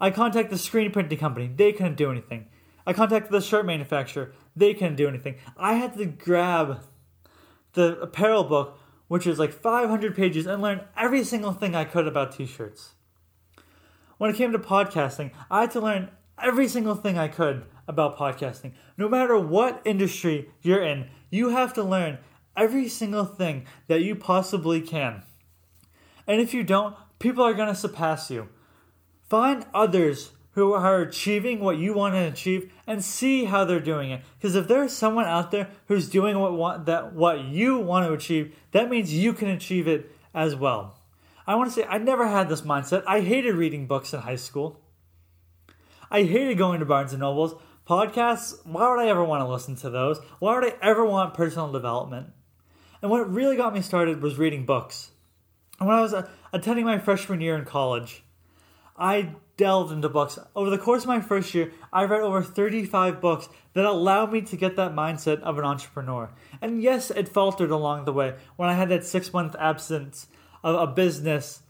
I 0.00 0.10
contacted 0.10 0.52
the 0.52 0.58
screen 0.58 0.90
printing 0.92 1.18
company, 1.18 1.50
they 1.54 1.72
couldn't 1.72 1.96
do 1.96 2.10
anything. 2.10 2.46
I 2.86 2.92
contacted 2.92 3.32
the 3.32 3.40
shirt 3.40 3.66
manufacturer, 3.66 4.32
they 4.56 4.74
couldn't 4.74 4.96
do 4.96 5.06
anything. 5.06 5.36
I 5.56 5.74
had 5.74 5.96
to 5.98 6.06
grab 6.06 6.80
the 7.74 8.00
apparel 8.00 8.44
book, 8.44 8.78
which 9.08 9.26
is 9.26 9.38
like 9.38 9.52
500 9.52 10.16
pages, 10.16 10.46
and 10.46 10.62
learn 10.62 10.80
every 10.96 11.22
single 11.22 11.52
thing 11.52 11.74
I 11.74 11.84
could 11.84 12.06
about 12.06 12.32
t 12.32 12.46
shirts. 12.46 12.94
When 14.18 14.30
it 14.30 14.36
came 14.36 14.52
to 14.52 14.58
podcasting, 14.58 15.30
I 15.50 15.62
had 15.62 15.70
to 15.72 15.80
learn 15.80 16.10
every 16.42 16.68
single 16.68 16.94
thing 16.94 17.18
I 17.18 17.28
could 17.28 17.64
about 17.86 18.18
podcasting. 18.18 18.72
No 18.96 19.08
matter 19.08 19.38
what 19.38 19.82
industry 19.84 20.50
you're 20.62 20.82
in, 20.82 21.08
you 21.30 21.50
have 21.50 21.74
to 21.74 21.82
learn 21.82 22.18
every 22.56 22.88
single 22.88 23.24
thing 23.24 23.66
that 23.88 24.02
you 24.02 24.16
possibly 24.16 24.80
can. 24.80 25.22
And 26.26 26.40
if 26.40 26.54
you 26.54 26.64
don't, 26.64 26.96
people 27.18 27.44
are 27.44 27.54
going 27.54 27.68
to 27.68 27.74
surpass 27.74 28.30
you. 28.30 28.48
Find 29.28 29.66
others 29.74 30.30
who 30.56 30.72
are 30.72 31.02
achieving 31.02 31.60
what 31.60 31.76
you 31.76 31.92
want 31.92 32.14
to 32.14 32.18
achieve 32.18 32.72
and 32.86 33.04
see 33.04 33.44
how 33.44 33.62
they're 33.66 33.78
doing 33.78 34.10
it. 34.10 34.22
Because 34.38 34.56
if 34.56 34.66
there's 34.66 34.90
someone 34.90 35.26
out 35.26 35.50
there 35.50 35.68
who's 35.86 36.08
doing 36.08 36.38
what 36.38 36.54
want, 36.54 36.86
that 36.86 37.12
what 37.12 37.44
you 37.44 37.76
want 37.76 38.06
to 38.06 38.14
achieve, 38.14 38.56
that 38.72 38.88
means 38.88 39.12
you 39.12 39.34
can 39.34 39.48
achieve 39.48 39.86
it 39.86 40.10
as 40.34 40.56
well. 40.56 40.98
I 41.46 41.56
want 41.56 41.70
to 41.70 41.74
say 41.74 41.86
I 41.86 41.98
never 41.98 42.26
had 42.26 42.48
this 42.48 42.62
mindset. 42.62 43.04
I 43.06 43.20
hated 43.20 43.54
reading 43.54 43.86
books 43.86 44.14
in 44.14 44.20
high 44.20 44.36
school. 44.36 44.80
I 46.10 46.22
hated 46.22 46.56
going 46.56 46.80
to 46.80 46.86
Barnes 46.86 47.12
and 47.12 47.20
Nobles. 47.20 47.54
Podcasts, 47.86 48.58
why 48.64 48.88
would 48.88 48.98
I 48.98 49.08
ever 49.08 49.22
want 49.22 49.42
to 49.42 49.48
listen 49.48 49.76
to 49.76 49.90
those? 49.90 50.20
Why 50.38 50.58
would 50.58 50.72
I 50.72 50.76
ever 50.80 51.04
want 51.04 51.34
personal 51.34 51.70
development? 51.70 52.32
And 53.02 53.10
what 53.10 53.30
really 53.30 53.56
got 53.56 53.74
me 53.74 53.82
started 53.82 54.22
was 54.22 54.38
reading 54.38 54.64
books. 54.64 55.10
And 55.78 55.86
when 55.86 55.98
I 55.98 56.00
was 56.00 56.14
uh, 56.14 56.26
attending 56.54 56.86
my 56.86 56.98
freshman 56.98 57.42
year 57.42 57.58
in 57.58 57.66
college, 57.66 58.22
I 58.98 59.34
delved 59.56 59.92
into 59.92 60.08
books. 60.08 60.38
Over 60.54 60.70
the 60.70 60.78
course 60.78 61.02
of 61.02 61.08
my 61.08 61.20
first 61.20 61.54
year, 61.54 61.72
I 61.92 62.04
read 62.04 62.20
over 62.20 62.42
35 62.42 63.20
books 63.20 63.48
that 63.74 63.84
allowed 63.84 64.32
me 64.32 64.42
to 64.42 64.56
get 64.56 64.76
that 64.76 64.94
mindset 64.94 65.40
of 65.40 65.58
an 65.58 65.64
entrepreneur. 65.64 66.30
And 66.60 66.82
yes, 66.82 67.10
it 67.10 67.28
faltered 67.28 67.70
along 67.70 68.04
the 68.04 68.12
way 68.12 68.34
when 68.56 68.68
I 68.68 68.74
had 68.74 68.88
that 68.90 69.04
six 69.04 69.32
month 69.32 69.56
absence 69.58 70.28
of 70.62 70.76
a 70.76 70.92
business 70.92 71.62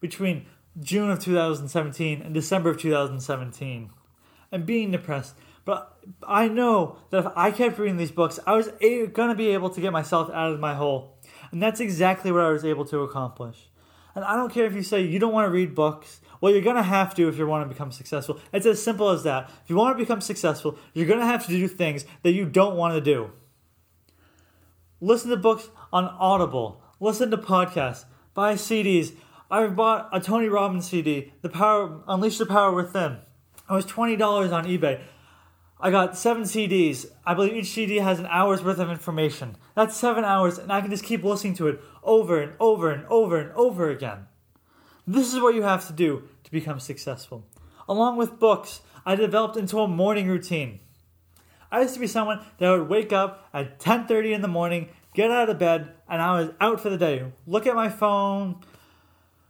between 0.00 0.46
June 0.80 1.10
of 1.10 1.20
2017 1.20 2.22
and 2.22 2.34
December 2.34 2.70
of 2.70 2.80
2017 2.80 3.90
and 4.50 4.66
being 4.66 4.90
depressed. 4.90 5.34
But 5.64 5.98
I 6.26 6.48
know 6.48 6.96
that 7.10 7.26
if 7.26 7.32
I 7.36 7.50
kept 7.50 7.78
reading 7.78 7.98
these 7.98 8.10
books, 8.10 8.38
I 8.46 8.54
was 8.54 8.68
going 8.68 9.28
to 9.28 9.34
be 9.34 9.48
able 9.48 9.70
to 9.70 9.80
get 9.80 9.92
myself 9.92 10.30
out 10.30 10.52
of 10.52 10.60
my 10.60 10.74
hole. 10.74 11.18
And 11.50 11.62
that's 11.62 11.80
exactly 11.80 12.32
what 12.32 12.42
I 12.42 12.50
was 12.50 12.64
able 12.64 12.86
to 12.86 13.00
accomplish. 13.00 13.68
And 14.14 14.24
I 14.24 14.34
don't 14.34 14.52
care 14.52 14.64
if 14.64 14.74
you 14.74 14.82
say 14.82 15.02
you 15.02 15.18
don't 15.18 15.32
want 15.32 15.46
to 15.46 15.50
read 15.50 15.74
books. 15.74 16.20
Well, 16.40 16.52
you're 16.52 16.62
going 16.62 16.76
to 16.76 16.82
have 16.82 17.14
to 17.16 17.28
if 17.28 17.38
you 17.38 17.46
want 17.46 17.68
to 17.68 17.72
become 17.72 17.92
successful. 17.92 18.40
It's 18.52 18.66
as 18.66 18.82
simple 18.82 19.10
as 19.10 19.22
that. 19.24 19.50
If 19.64 19.70
you 19.70 19.76
want 19.76 19.96
to 19.96 20.02
become 20.02 20.20
successful, 20.20 20.78
you're 20.94 21.06
going 21.06 21.20
to 21.20 21.26
have 21.26 21.46
to 21.46 21.52
do 21.52 21.66
things 21.68 22.04
that 22.22 22.32
you 22.32 22.44
don't 22.44 22.76
want 22.76 22.94
to 22.94 23.00
do. 23.00 23.32
Listen 25.00 25.30
to 25.30 25.36
books 25.36 25.68
on 25.92 26.04
Audible. 26.04 26.82
Listen 27.00 27.30
to 27.30 27.38
podcasts. 27.38 28.04
Buy 28.34 28.54
CDs. 28.54 29.14
I 29.50 29.66
bought 29.66 30.10
a 30.12 30.20
Tony 30.20 30.48
Robbins 30.48 30.88
CD, 30.88 31.32
The 31.42 31.48
Power 31.48 32.02
Unleash 32.06 32.38
the 32.38 32.46
Power 32.46 32.72
Within. 32.72 33.18
It 33.68 33.72
was 33.72 33.84
twenty 33.84 34.16
dollars 34.16 34.52
on 34.52 34.64
eBay. 34.64 35.00
I 35.80 35.90
got 35.90 36.16
seven 36.18 36.42
CDs. 36.42 37.06
I 37.24 37.34
believe 37.34 37.54
each 37.54 37.70
CD 37.70 37.96
has 37.96 38.18
an 38.18 38.26
hour's 38.26 38.62
worth 38.62 38.78
of 38.78 38.90
information. 38.90 39.56
That's 39.76 39.96
seven 39.96 40.24
hours, 40.24 40.58
and 40.58 40.72
I 40.72 40.80
can 40.80 40.90
just 40.90 41.04
keep 41.04 41.22
listening 41.22 41.54
to 41.54 41.68
it 41.68 41.80
over 42.02 42.40
and 42.40 42.52
over 42.58 42.90
and 42.90 43.06
over 43.06 43.38
and 43.38 43.52
over 43.52 43.88
again. 43.88 44.27
This 45.08 45.32
is 45.32 45.40
what 45.40 45.54
you 45.54 45.62
have 45.62 45.86
to 45.86 45.94
do 45.94 46.24
to 46.44 46.50
become 46.50 46.78
successful. 46.78 47.46
Along 47.88 48.18
with 48.18 48.38
books, 48.38 48.82
I 49.06 49.14
developed 49.14 49.56
into 49.56 49.80
a 49.80 49.88
morning 49.88 50.28
routine. 50.28 50.80
I 51.72 51.80
used 51.80 51.94
to 51.94 52.00
be 52.00 52.06
someone 52.06 52.44
that 52.58 52.70
would 52.70 52.90
wake 52.90 53.10
up 53.10 53.48
at 53.54 53.80
10:30 53.80 54.34
in 54.34 54.42
the 54.42 54.48
morning, 54.48 54.90
get 55.14 55.30
out 55.30 55.48
of 55.48 55.58
bed, 55.58 55.94
and 56.10 56.20
I 56.20 56.38
was 56.38 56.50
out 56.60 56.82
for 56.82 56.90
the 56.90 56.98
day. 56.98 57.24
Look 57.46 57.66
at 57.66 57.74
my 57.74 57.88
phone, 57.88 58.56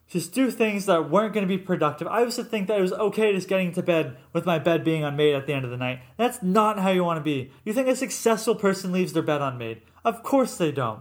just 0.06 0.32
do 0.32 0.52
things 0.52 0.86
that 0.86 1.10
weren't 1.10 1.34
going 1.34 1.46
to 1.46 1.56
be 1.56 1.58
productive. 1.58 2.06
I 2.06 2.22
used 2.22 2.36
to 2.36 2.44
think 2.44 2.68
that 2.68 2.78
it 2.78 2.82
was 2.82 2.92
okay 2.92 3.32
just 3.32 3.48
getting 3.48 3.72
to 3.72 3.82
bed 3.82 4.16
with 4.32 4.46
my 4.46 4.60
bed 4.60 4.84
being 4.84 5.02
unmade 5.02 5.34
at 5.34 5.48
the 5.48 5.54
end 5.54 5.64
of 5.64 5.72
the 5.72 5.76
night. 5.76 5.98
That's 6.16 6.40
not 6.40 6.78
how 6.78 6.90
you 6.90 7.02
want 7.02 7.18
to 7.18 7.24
be. 7.24 7.50
You 7.64 7.72
think 7.72 7.88
a 7.88 7.96
successful 7.96 8.54
person 8.54 8.92
leaves 8.92 9.12
their 9.12 9.24
bed 9.24 9.42
unmade? 9.42 9.82
Of 10.04 10.22
course 10.22 10.56
they 10.56 10.70
don't. 10.70 11.00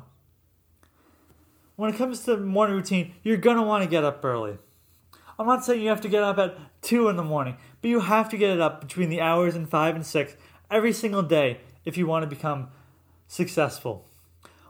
When 1.77 1.93
it 1.93 1.97
comes 1.97 2.21
to 2.21 2.37
morning 2.37 2.75
routine, 2.75 3.13
you're 3.21 3.37
going 3.37 3.57
to 3.57 3.61
want 3.61 3.83
to 3.83 3.89
get 3.89 4.03
up 4.03 4.25
early. 4.25 4.57
I'm 5.37 5.45
not 5.45 5.63
saying 5.63 5.79
you 5.79 5.89
have 5.89 6.01
to 6.01 6.09
get 6.09 6.23
up 6.23 6.39
at 6.39 6.57
2 6.81 7.07
in 7.07 7.17
the 7.17 7.23
morning, 7.23 7.55
but 7.81 7.89
you 7.89 7.99
have 7.99 8.29
to 8.29 8.37
get 8.37 8.49
it 8.49 8.59
up 8.59 8.81
between 8.81 9.09
the 9.09 9.21
hours 9.21 9.53
and 9.53 9.69
5 9.69 9.95
and 9.95 10.03
6 10.03 10.35
every 10.71 10.91
single 10.91 11.21
day 11.21 11.59
if 11.85 11.95
you 11.95 12.07
want 12.07 12.23
to 12.23 12.35
become 12.35 12.69
successful. 13.27 14.07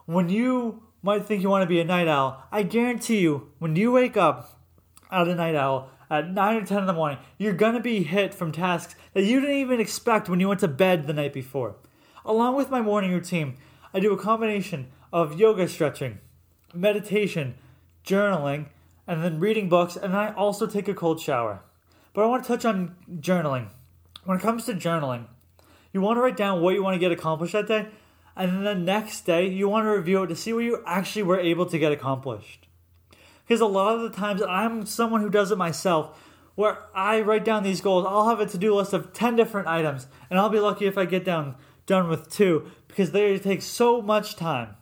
When 0.05 0.27
you 0.27 0.83
might 1.01 1.25
think 1.25 1.41
you 1.41 1.49
want 1.49 1.63
to 1.63 1.69
be 1.69 1.79
a 1.79 1.85
night 1.85 2.09
owl, 2.09 2.43
I 2.51 2.63
guarantee 2.63 3.19
you, 3.19 3.53
when 3.59 3.77
you 3.77 3.93
wake 3.93 4.17
up 4.17 4.59
out 5.09 5.29
a 5.29 5.35
night 5.35 5.55
owl 5.55 5.89
at 6.09 6.29
9 6.29 6.55
or 6.57 6.65
10 6.65 6.79
in 6.79 6.87
the 6.87 6.91
morning, 6.91 7.19
you're 7.37 7.53
going 7.53 7.75
to 7.75 7.79
be 7.79 8.03
hit 8.03 8.33
from 8.33 8.51
tasks 8.51 8.95
that 9.13 9.23
you 9.23 9.39
didn't 9.39 9.55
even 9.55 9.79
expect 9.79 10.27
when 10.27 10.41
you 10.41 10.49
went 10.49 10.59
to 10.59 10.67
bed 10.67 11.07
the 11.07 11.13
night 11.13 11.31
before. 11.31 11.77
Along 12.25 12.57
with 12.57 12.69
my 12.69 12.81
morning 12.81 13.13
routine, 13.13 13.55
I 13.93 14.01
do 14.01 14.11
a 14.11 14.21
combination 14.21 14.87
of 15.13 15.39
yoga 15.39 15.69
stretching, 15.69 16.19
meditation, 16.73 17.55
journaling, 18.05 18.67
and 19.05 19.23
then 19.23 19.39
reading 19.39 19.69
books, 19.69 19.95
and 19.95 20.15
I 20.15 20.33
also 20.33 20.67
take 20.67 20.87
a 20.87 20.93
cold 20.93 21.19
shower. 21.19 21.61
But 22.13 22.23
I 22.23 22.27
want 22.27 22.43
to 22.43 22.47
touch 22.47 22.65
on 22.65 22.95
journaling. 23.19 23.67
When 24.23 24.37
it 24.37 24.41
comes 24.41 24.65
to 24.65 24.73
journaling, 24.73 25.27
you 25.93 25.97
You 25.97 26.03
want 26.03 26.17
to 26.17 26.21
write 26.21 26.37
down 26.37 26.61
what 26.61 26.75
you 26.75 26.83
want 26.83 26.93
to 26.93 26.99
get 26.99 27.11
accomplished 27.11 27.53
that 27.53 27.67
day, 27.67 27.87
and 28.35 28.51
then 28.51 28.63
the 28.63 28.75
next 28.75 29.21
day 29.21 29.47
you 29.47 29.67
want 29.67 29.85
to 29.85 29.89
review 29.89 30.21
it 30.21 30.27
to 30.27 30.35
see 30.35 30.53
what 30.53 30.63
you 30.63 30.83
actually 30.85 31.23
were 31.23 31.39
able 31.39 31.65
to 31.65 31.79
get 31.79 31.91
accomplished. 31.91 32.67
Because 33.47 33.61
a 33.61 33.65
lot 33.65 33.95
of 33.95 34.03
the 34.03 34.15
times 34.15 34.43
I'm 34.43 34.85
someone 34.85 35.21
who 35.21 35.29
does 35.31 35.51
it 35.51 35.57
myself, 35.57 36.23
where 36.53 36.77
I 36.93 37.21
write 37.21 37.45
down 37.45 37.63
these 37.63 37.81
goals. 37.81 38.05
I'll 38.07 38.29
have 38.29 38.39
a 38.39 38.45
to 38.45 38.59
do 38.59 38.75
list 38.75 38.93
of 38.93 39.11
10 39.11 39.35
different 39.35 39.67
items, 39.67 40.05
and 40.29 40.37
I'll 40.37 40.49
be 40.49 40.59
lucky 40.59 40.85
if 40.85 40.99
I 40.99 41.05
get 41.05 41.25
down 41.25 41.55
done 41.87 42.09
with 42.09 42.29
two 42.29 42.69
because 42.87 43.11
they 43.11 43.39
take 43.39 43.63
so 43.63 43.99
much 43.99 44.35
time. 44.35 44.76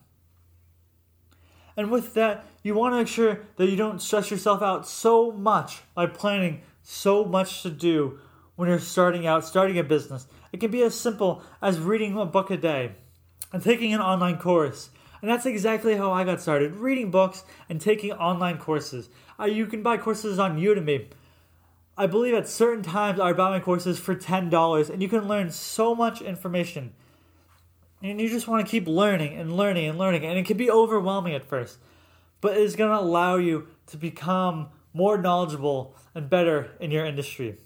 And 1.78 1.92
with 1.92 2.14
that, 2.14 2.46
you 2.64 2.74
want 2.74 2.94
to 2.94 2.98
make 2.98 3.08
sure 3.08 3.42
that 3.58 3.70
you 3.70 3.76
don't 3.76 4.02
stress 4.02 4.32
yourself 4.32 4.62
out 4.62 4.88
so 4.88 5.32
much 5.32 5.82
by 5.94 6.08
planning 6.08 6.62
so 6.84 7.26
much 7.26 7.64
to 7.64 7.70
do 7.70 8.20
when 8.56 8.70
you're 8.70 8.80
starting 8.80 9.28
out, 9.28 9.44
starting 9.44 9.78
a 9.78 9.84
business. 9.84 10.28
It 10.52 10.60
can 10.60 10.72
be 10.72 10.84
as 10.84 10.98
simple 10.98 11.44
as 11.62 11.80
reading 11.80 12.18
a 12.18 12.26
book 12.26 12.50
a 12.50 12.58
day 12.58 12.94
and 13.52 13.62
taking 13.62 13.94
an 13.94 14.02
online 14.02 14.38
course. 14.38 14.90
And 15.22 15.30
that's 15.30 15.46
exactly 15.46 15.96
how 15.96 16.12
I 16.12 16.24
got 16.24 16.42
started 16.42 16.76
reading 16.76 17.12
books 17.12 17.44
and 17.68 17.82
taking 17.82 18.12
online 18.14 18.58
courses. 18.58 19.10
Uh, 19.40 19.46
you 19.46 19.66
can 19.66 19.84
buy 19.84 19.98
courses 19.98 20.40
on 20.40 20.60
Udemy. 20.60 21.08
I 21.98 22.08
believe 22.08 22.34
at 22.34 22.48
certain 22.48 22.84
times 22.84 23.20
I 23.20 23.34
buy 23.34 23.50
my 23.50 23.60
courses 23.60 23.98
for 24.00 24.16
$10 24.16 24.90
and 24.90 25.02
you 25.02 25.08
can 25.08 25.28
learn 25.28 25.50
so 25.50 25.96
much 25.96 26.22
information. 26.22 26.94
And 28.06 28.22
you 28.22 28.30
just 28.30 28.48
want 28.48 28.64
to 28.64 28.70
keep 28.70 28.88
learning 28.88 29.36
and 29.36 29.58
learning 29.58 29.90
and 29.90 29.98
learning. 29.98 30.26
And 30.26 30.38
it 30.38 30.46
can 30.46 30.58
be 30.58 30.70
overwhelming 30.70 31.34
at 31.34 31.44
first, 31.44 31.80
but 32.40 32.56
it's 32.56 32.76
going 32.76 32.92
to 32.92 33.00
allow 33.00 33.38
you 33.38 33.68
to 33.88 33.98
become 33.98 34.70
more 34.94 35.18
knowledgeable 35.18 35.96
and 36.14 36.30
better 36.30 36.70
in 36.80 36.92
your 36.92 37.04
industry. 37.04 37.58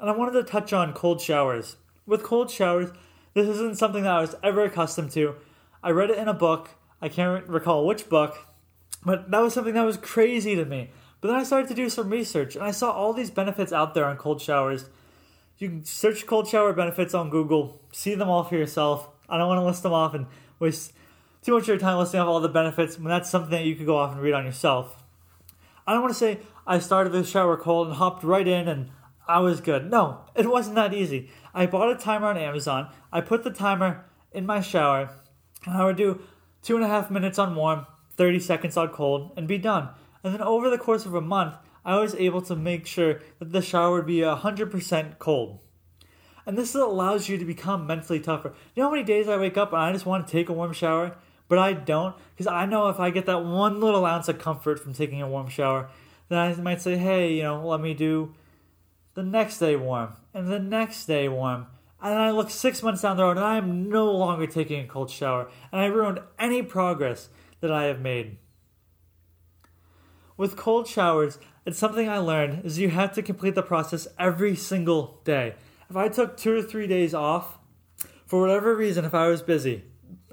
And 0.00 0.10
I 0.10 0.12
wanted 0.12 0.32
to 0.32 0.42
touch 0.42 0.72
on 0.72 0.94
cold 0.94 1.20
showers. 1.20 1.76
With 2.06 2.24
cold 2.24 2.50
showers, 2.50 2.90
this 3.34 3.46
isn't 3.46 3.78
something 3.78 4.02
that 4.02 4.14
I 4.14 4.20
was 4.20 4.34
ever 4.42 4.64
accustomed 4.64 5.12
to. 5.12 5.36
I 5.80 5.90
read 5.90 6.10
it 6.10 6.18
in 6.18 6.26
a 6.26 6.34
book. 6.34 6.70
I 7.00 7.08
can't 7.08 7.46
recall 7.46 7.86
which 7.86 8.08
book, 8.08 8.36
but 9.04 9.30
that 9.30 9.38
was 9.38 9.54
something 9.54 9.74
that 9.74 9.82
was 9.82 9.96
crazy 9.96 10.56
to 10.56 10.64
me. 10.64 10.90
But 11.20 11.28
then 11.28 11.36
I 11.36 11.44
started 11.44 11.68
to 11.68 11.74
do 11.74 11.88
some 11.88 12.10
research 12.10 12.56
and 12.56 12.64
I 12.64 12.72
saw 12.72 12.90
all 12.90 13.12
these 13.12 13.30
benefits 13.30 13.72
out 13.72 13.94
there 13.94 14.06
on 14.06 14.16
cold 14.16 14.42
showers. 14.42 14.86
You 15.58 15.68
can 15.68 15.84
search 15.84 16.26
cold 16.26 16.48
shower 16.48 16.72
benefits 16.72 17.14
on 17.14 17.30
Google, 17.30 17.80
see 17.92 18.16
them 18.16 18.28
all 18.28 18.42
for 18.42 18.56
yourself. 18.56 19.10
I 19.28 19.38
don't 19.38 19.48
want 19.48 19.60
to 19.60 19.64
list 19.64 19.82
them 19.82 19.92
off 19.92 20.14
and 20.14 20.26
waste 20.58 20.92
too 21.42 21.52
much 21.52 21.62
of 21.62 21.68
your 21.68 21.78
time 21.78 21.98
listing 21.98 22.20
off 22.20 22.28
all 22.28 22.40
the 22.40 22.48
benefits 22.48 22.98
when 22.98 23.08
that's 23.08 23.28
something 23.28 23.50
that 23.50 23.64
you 23.64 23.76
could 23.76 23.86
go 23.86 23.98
off 23.98 24.12
and 24.12 24.22
read 24.22 24.34
on 24.34 24.44
yourself. 24.44 25.04
I 25.86 25.92
don't 25.92 26.02
want 26.02 26.14
to 26.14 26.18
say 26.18 26.38
I 26.66 26.78
started 26.78 27.10
the 27.10 27.24
shower 27.24 27.56
cold 27.56 27.88
and 27.88 27.96
hopped 27.96 28.24
right 28.24 28.46
in 28.46 28.66
and 28.68 28.90
I 29.28 29.40
was 29.40 29.60
good. 29.60 29.90
No, 29.90 30.20
it 30.34 30.48
wasn't 30.50 30.76
that 30.76 30.94
easy. 30.94 31.30
I 31.52 31.66
bought 31.66 31.90
a 31.90 31.96
timer 31.96 32.28
on 32.28 32.38
Amazon. 32.38 32.88
I 33.12 33.20
put 33.20 33.44
the 33.44 33.50
timer 33.50 34.04
in 34.32 34.46
my 34.46 34.60
shower 34.60 35.10
and 35.66 35.76
I 35.76 35.84
would 35.84 35.96
do 35.96 36.22
two 36.62 36.76
and 36.76 36.84
a 36.84 36.88
half 36.88 37.10
minutes 37.10 37.38
on 37.38 37.54
warm, 37.54 37.86
30 38.16 38.40
seconds 38.40 38.76
on 38.76 38.88
cold, 38.88 39.32
and 39.36 39.46
be 39.46 39.58
done. 39.58 39.90
And 40.22 40.32
then 40.32 40.42
over 40.42 40.70
the 40.70 40.78
course 40.78 41.04
of 41.04 41.14
a 41.14 41.20
month, 41.20 41.54
I 41.84 41.98
was 41.98 42.14
able 42.14 42.40
to 42.42 42.56
make 42.56 42.86
sure 42.86 43.20
that 43.38 43.52
the 43.52 43.60
shower 43.60 43.92
would 43.96 44.06
be 44.06 44.18
100% 44.18 45.18
cold. 45.18 45.58
And 46.46 46.58
this 46.58 46.74
allows 46.74 47.28
you 47.28 47.38
to 47.38 47.44
become 47.44 47.86
mentally 47.86 48.20
tougher. 48.20 48.52
You 48.74 48.82
know 48.82 48.88
how 48.88 48.94
many 48.94 49.04
days 49.04 49.28
I 49.28 49.36
wake 49.36 49.56
up 49.56 49.72
and 49.72 49.80
I 49.80 49.92
just 49.92 50.06
want 50.06 50.26
to 50.26 50.32
take 50.32 50.48
a 50.48 50.52
warm 50.52 50.72
shower, 50.72 51.16
but 51.48 51.58
I 51.58 51.72
don't? 51.72 52.14
Because 52.34 52.46
I 52.46 52.66
know 52.66 52.88
if 52.88 53.00
I 53.00 53.10
get 53.10 53.26
that 53.26 53.44
one 53.44 53.80
little 53.80 54.04
ounce 54.04 54.28
of 54.28 54.38
comfort 54.38 54.78
from 54.78 54.92
taking 54.92 55.22
a 55.22 55.28
warm 55.28 55.48
shower, 55.48 55.88
then 56.28 56.38
I 56.38 56.54
might 56.54 56.80
say, 56.80 56.96
hey, 56.96 57.34
you 57.34 57.42
know, 57.42 57.66
let 57.66 57.80
me 57.80 57.94
do 57.94 58.34
the 59.14 59.22
next 59.22 59.58
day 59.58 59.76
warm, 59.76 60.16
and 60.32 60.48
the 60.48 60.58
next 60.58 61.06
day 61.06 61.28
warm. 61.28 61.66
And 62.02 62.18
I 62.18 62.30
look 62.30 62.50
six 62.50 62.82
months 62.82 63.02
down 63.02 63.16
the 63.16 63.22
road 63.22 63.36
and 63.36 63.46
I 63.46 63.56
am 63.56 63.88
no 63.88 64.10
longer 64.10 64.46
taking 64.46 64.84
a 64.84 64.88
cold 64.88 65.10
shower, 65.10 65.48
and 65.72 65.80
I 65.80 65.86
ruined 65.86 66.20
any 66.38 66.62
progress 66.62 67.28
that 67.60 67.70
I 67.70 67.84
have 67.84 68.00
made. 68.00 68.38
With 70.36 70.56
cold 70.56 70.88
showers, 70.88 71.38
it's 71.64 71.78
something 71.78 72.08
I 72.08 72.18
learned 72.18 72.64
is 72.64 72.78
you 72.78 72.90
have 72.90 73.14
to 73.14 73.22
complete 73.22 73.54
the 73.54 73.62
process 73.62 74.08
every 74.18 74.56
single 74.56 75.20
day. 75.24 75.54
If 75.94 75.98
I 75.98 76.08
took 76.08 76.36
two 76.36 76.52
or 76.56 76.60
three 76.60 76.88
days 76.88 77.14
off, 77.14 77.56
for 78.26 78.40
whatever 78.40 78.74
reason, 78.74 79.04
if 79.04 79.14
I 79.14 79.28
was 79.28 79.42
busy, 79.42 79.84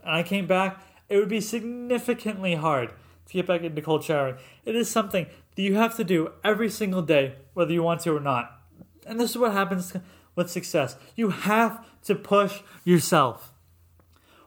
and 0.04 0.16
I 0.16 0.24
came 0.24 0.48
back, 0.48 0.84
it 1.08 1.18
would 1.18 1.30
be 1.30 1.40
significantly 1.40 2.56
hard 2.56 2.90
to 3.28 3.34
get 3.34 3.46
back 3.46 3.62
into 3.62 3.80
cold 3.80 4.04
showering. 4.04 4.38
It 4.66 4.76
is 4.76 4.90
something 4.90 5.28
that 5.56 5.62
you 5.62 5.76
have 5.76 5.96
to 5.98 6.04
do 6.04 6.32
every 6.44 6.68
single 6.68 7.04
day, 7.04 7.36
whether 7.54 7.72
you 7.72 7.84
want 7.84 8.02
to 8.02 8.16
or 8.16 8.20
not. 8.20 8.60
And 9.06 9.20
this 9.20 9.30
is 9.30 9.38
what 9.38 9.52
happens 9.52 9.94
with 10.36 10.50
success. 10.50 10.96
You 11.16 11.30
have 11.30 11.86
to 12.06 12.16
push 12.16 12.62
yourself. 12.84 13.54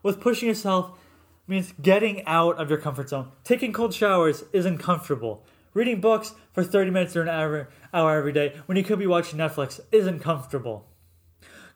With 0.02 0.20
pushing 0.20 0.48
yourself, 0.48 0.98
means 1.46 1.74
getting 1.80 2.26
out 2.26 2.60
of 2.60 2.68
your 2.68 2.80
comfort 2.80 3.10
zone. 3.10 3.30
Taking 3.44 3.72
cold 3.72 3.94
showers 3.94 4.42
isn't 4.52 4.78
comfortable. 4.78 5.46
Reading 5.74 6.00
books 6.00 6.34
for 6.52 6.64
30 6.64 6.90
minutes 6.90 7.14
or 7.14 7.22
an 7.22 7.28
hour, 7.28 7.68
hour 7.92 8.18
every 8.18 8.32
day 8.32 8.56
when 8.66 8.76
you 8.76 8.82
could 8.82 8.98
be 8.98 9.06
watching 9.06 9.38
Netflix 9.38 9.78
isn't 9.92 10.18
comfortable. 10.18 10.88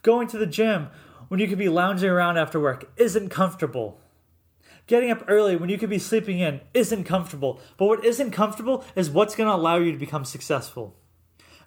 Going 0.03 0.29
to 0.29 0.39
the 0.39 0.47
gym 0.47 0.89
when 1.29 1.41
you 1.41 1.49
could 1.49 1.59
be 1.59 1.69
lounging 1.69 2.11
around 2.11 2.37
after 2.37 2.61
work 2.61 2.91
isn't 2.97 3.29
comfortable. 3.29 4.01
Getting 4.87 5.11
up 5.11 5.25
early 5.29 5.57
when 5.57 5.69
you 5.69 5.77
could 5.77 5.91
be 5.91 5.99
sleeping 5.99 6.39
in 6.39 6.61
isn't 6.73 7.05
comfortable. 7.05 7.61
But 7.77 7.87
what 7.87 8.05
isn't 8.05 8.31
comfortable 8.31 8.85
is 8.97 9.11
what's 9.11 9.35
going 9.35 9.49
to 9.49 9.55
allow 9.55 9.77
you 9.77 9.93
to 9.93 9.99
become 9.99 10.25
successful. 10.25 10.97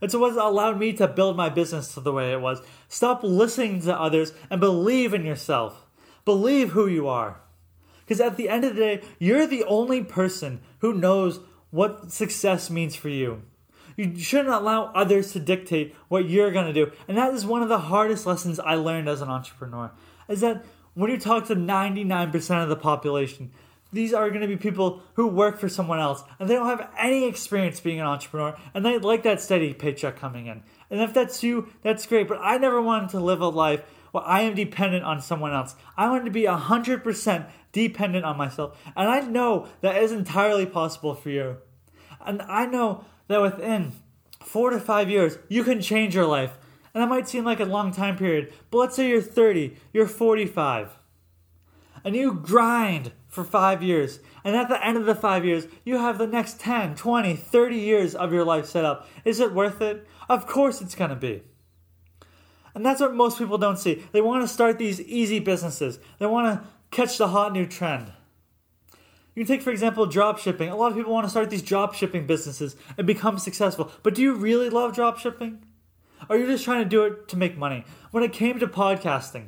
It's 0.01 0.15
what 0.15 0.35
allowed 0.35 0.79
me 0.79 0.93
to 0.93 1.07
build 1.07 1.37
my 1.37 1.49
business 1.49 1.93
to 1.93 1.99
the 1.99 2.11
way 2.11 2.31
it 2.31 2.41
was. 2.41 2.61
Stop 2.87 3.21
listening 3.21 3.81
to 3.81 3.99
others 3.99 4.33
and 4.49 4.59
believe 4.59 5.13
in 5.13 5.23
yourself. 5.23 5.85
Believe 6.25 6.71
who 6.71 6.87
you 6.87 7.07
are. 7.07 7.41
Because 7.99 8.19
at 8.19 8.37
the 8.37 8.49
end 8.49 8.65
of 8.65 8.75
the 8.75 8.81
day, 8.81 9.01
you're 9.19 9.45
the 9.45 9.63
only 9.65 10.03
person 10.03 10.61
who 10.79 10.93
knows 10.93 11.39
what 11.69 12.11
success 12.11 12.71
means 12.71 12.95
for 12.95 13.09
you. 13.09 13.43
You 13.95 14.17
shouldn't 14.17 14.49
allow 14.49 14.85
others 14.93 15.31
to 15.33 15.39
dictate 15.39 15.95
what 16.07 16.29
you're 16.29 16.51
going 16.51 16.67
to 16.67 16.73
do. 16.73 16.91
And 17.07 17.17
that 17.17 17.33
is 17.33 17.45
one 17.45 17.61
of 17.61 17.69
the 17.69 17.79
hardest 17.79 18.25
lessons 18.25 18.59
I 18.59 18.75
learned 18.75 19.09
as 19.09 19.21
an 19.21 19.29
entrepreneur. 19.29 19.91
Is 20.27 20.41
that 20.41 20.65
when 20.93 21.11
you 21.11 21.17
talk 21.17 21.45
to 21.47 21.55
99% 21.55 22.63
of 22.63 22.69
the 22.69 22.75
population, 22.75 23.51
these 23.93 24.13
are 24.13 24.29
going 24.29 24.41
to 24.41 24.47
be 24.47 24.57
people 24.57 25.01
who 25.15 25.27
work 25.27 25.59
for 25.59 25.67
someone 25.67 25.99
else 25.99 26.23
and 26.39 26.49
they 26.49 26.55
don't 26.55 26.67
have 26.67 26.89
any 26.97 27.27
experience 27.27 27.79
being 27.79 27.99
an 27.99 28.07
entrepreneur 28.07 28.57
and 28.73 28.85
they 28.85 28.97
like 28.97 29.23
that 29.23 29.41
steady 29.41 29.73
paycheck 29.73 30.15
coming 30.17 30.47
in. 30.47 30.63
And 30.89 31.01
if 31.01 31.13
that's 31.13 31.43
you, 31.43 31.69
that's 31.81 32.05
great. 32.05 32.27
But 32.27 32.39
I 32.41 32.57
never 32.57 32.81
wanted 32.81 33.09
to 33.09 33.19
live 33.19 33.41
a 33.41 33.49
life 33.49 33.83
where 34.11 34.23
I 34.23 34.41
am 34.41 34.55
dependent 34.55 35.03
on 35.03 35.21
someone 35.21 35.53
else. 35.53 35.75
I 35.97 36.09
wanted 36.09 36.25
to 36.25 36.31
be 36.31 36.43
100% 36.43 37.49
dependent 37.71 38.25
on 38.25 38.37
myself. 38.37 38.77
And 38.95 39.09
I 39.09 39.21
know 39.21 39.67
that 39.81 40.01
is 40.01 40.11
entirely 40.11 40.65
possible 40.65 41.15
for 41.15 41.29
you. 41.29 41.57
And 42.25 42.41
I 42.43 42.65
know 42.65 43.05
that 43.31 43.41
within 43.41 43.93
four 44.39 44.69
to 44.69 44.79
five 44.79 45.09
years, 45.09 45.37
you 45.49 45.63
can 45.63 45.81
change 45.81 46.15
your 46.15 46.25
life. 46.25 46.57
And 46.93 47.01
that 47.01 47.09
might 47.09 47.29
seem 47.29 47.45
like 47.45 47.59
a 47.59 47.65
long 47.65 47.91
time 47.93 48.17
period, 48.17 48.53
but 48.69 48.77
let's 48.79 48.95
say 48.95 49.07
you're 49.07 49.21
30, 49.21 49.77
you're 49.93 50.07
45, 50.07 50.97
and 52.03 52.15
you 52.15 52.33
grind 52.33 53.13
for 53.27 53.45
five 53.45 53.81
years. 53.81 54.19
And 54.43 54.55
at 54.57 54.67
the 54.67 54.85
end 54.85 54.97
of 54.97 55.05
the 55.05 55.15
five 55.15 55.45
years, 55.45 55.67
you 55.85 55.97
have 55.97 56.17
the 56.17 56.27
next 56.27 56.59
10, 56.59 56.95
20, 56.95 57.35
30 57.35 57.75
years 57.77 58.13
of 58.13 58.33
your 58.33 58.43
life 58.43 58.65
set 58.65 58.83
up. 58.83 59.07
Is 59.23 59.39
it 59.39 59.53
worth 59.53 59.81
it? 59.81 60.05
Of 60.27 60.47
course 60.47 60.81
it's 60.81 60.95
going 60.95 61.11
to 61.11 61.15
be. 61.15 61.43
And 62.75 62.85
that's 62.85 62.99
what 63.01 63.13
most 63.13 63.37
people 63.37 63.57
don't 63.57 63.79
see. 63.79 64.03
They 64.11 64.21
want 64.21 64.43
to 64.43 64.47
start 64.47 64.77
these 64.77 64.99
easy 65.01 65.39
businesses. 65.39 65.99
They 66.19 66.25
want 66.25 66.61
to 66.61 66.67
catch 66.89 67.17
the 67.17 67.29
hot 67.29 67.53
new 67.53 67.65
trend. 67.65 68.11
You 69.33 69.45
can 69.45 69.55
take, 69.55 69.61
for 69.61 69.71
example, 69.71 70.05
drop 70.05 70.39
shipping. 70.39 70.69
A 70.69 70.75
lot 70.75 70.91
of 70.91 70.97
people 70.97 71.13
want 71.13 71.25
to 71.25 71.29
start 71.29 71.49
these 71.49 71.61
drop 71.61 71.93
shipping 71.93 72.27
businesses 72.27 72.75
and 72.97 73.07
become 73.07 73.39
successful. 73.39 73.91
But 74.03 74.15
do 74.15 74.21
you 74.21 74.33
really 74.33 74.69
love 74.69 74.93
drop 74.93 75.19
shipping? 75.19 75.63
Or 76.27 76.35
are 76.35 76.39
you 76.39 76.47
just 76.47 76.65
trying 76.65 76.83
to 76.83 76.89
do 76.89 77.03
it 77.03 77.27
to 77.29 77.37
make 77.37 77.57
money? 77.57 77.85
When 78.11 78.23
it 78.23 78.33
came 78.33 78.59
to 78.59 78.67
podcasting, 78.67 79.47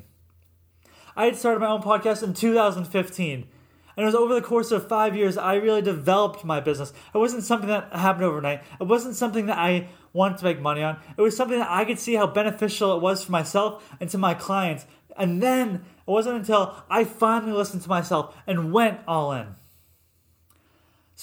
I 1.16 1.26
had 1.26 1.36
started 1.36 1.60
my 1.60 1.68
own 1.68 1.82
podcast 1.82 2.24
in 2.24 2.34
2015. 2.34 3.47
And 3.95 4.03
it 4.03 4.05
was 4.05 4.16
over 4.16 4.34
the 4.34 4.41
course 4.41 4.72
of 4.72 4.88
five 4.88 5.16
years 5.16 5.38
I 5.38 5.55
really 5.55 5.82
developed 5.82 6.43
my 6.43 6.60
business. 6.60 6.93
It 7.14 7.18
wasn't 7.18 7.43
something 7.43 7.70
that 7.70 7.93
happened 7.93 8.24
overnight. 8.24 8.64
It 8.80 8.88
wasn't 8.88 9.16
something 9.16 9.45
that 9.47 9.57
I 9.57 9.89
wanted 10.14 10.39
to 10.39 10.45
make 10.45 10.62
money 10.62 10.82
on. 10.82 10.97
It 11.16 11.22
was 11.22 11.38
something 11.38 11.60
that 11.60 11.70
I 11.70 11.86
could 11.86 11.99
see 11.99 12.16
how 12.16 12.26
beneficial 12.26 12.95
it 12.95 13.01
was 13.01 13.24
for 13.24 13.32
myself 13.32 13.88
and 13.99 14.10
to 14.10 14.18
my 14.18 14.34
clients. 14.34 14.86
And 15.16 15.43
then 15.43 15.86
it 16.07 16.12
wasn't 16.12 16.38
until 16.38 16.76
I 16.89 17.03
finally 17.03 17.51
listened 17.51 17.84
to 17.84 17.89
myself 17.89 18.36
and 18.47 18.74
went 18.74 19.01
all 19.07 19.32
in. 19.34 19.55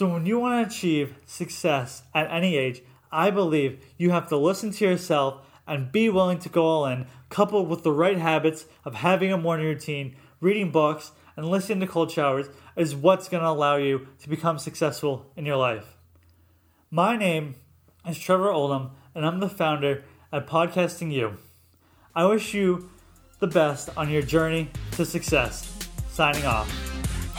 So 0.00 0.08
when 0.08 0.24
you 0.24 0.38
want 0.38 0.66
to 0.66 0.74
achieve 0.74 1.14
success 1.26 2.04
at 2.14 2.32
any 2.32 2.56
age, 2.56 2.80
I 3.12 3.30
believe 3.30 3.84
you 3.98 4.12
have 4.12 4.30
to 4.30 4.36
listen 4.38 4.70
to 4.70 4.84
yourself 4.86 5.46
and 5.66 5.92
be 5.92 6.08
willing 6.08 6.38
to 6.38 6.48
go 6.48 6.64
all 6.64 6.86
in, 6.86 7.04
coupled 7.28 7.68
with 7.68 7.82
the 7.82 7.92
right 7.92 8.16
habits 8.16 8.64
of 8.86 8.94
having 8.94 9.30
a 9.30 9.36
morning 9.36 9.66
routine, 9.66 10.16
reading 10.40 10.70
books, 10.70 11.12
and 11.36 11.50
listening 11.50 11.80
to 11.80 11.86
cold 11.86 12.10
showers 12.10 12.46
is 12.76 12.96
what's 12.96 13.28
going 13.28 13.42
to 13.42 13.50
allow 13.50 13.76
you 13.76 14.08
to 14.20 14.30
become 14.30 14.58
successful 14.58 15.30
in 15.36 15.44
your 15.44 15.58
life. 15.58 15.98
My 16.90 17.14
name 17.18 17.56
is 18.08 18.18
Trevor 18.18 18.50
Oldham, 18.50 18.92
and 19.14 19.26
I'm 19.26 19.40
the 19.40 19.50
founder 19.50 20.04
at 20.32 20.46
Podcasting 20.46 21.12
You. 21.12 21.36
I 22.16 22.24
wish 22.24 22.54
you 22.54 22.88
the 23.38 23.48
best 23.48 23.90
on 23.98 24.08
your 24.08 24.22
journey 24.22 24.70
to 24.92 25.04
success. 25.04 25.70
Signing 26.08 26.46
off. 26.46 26.89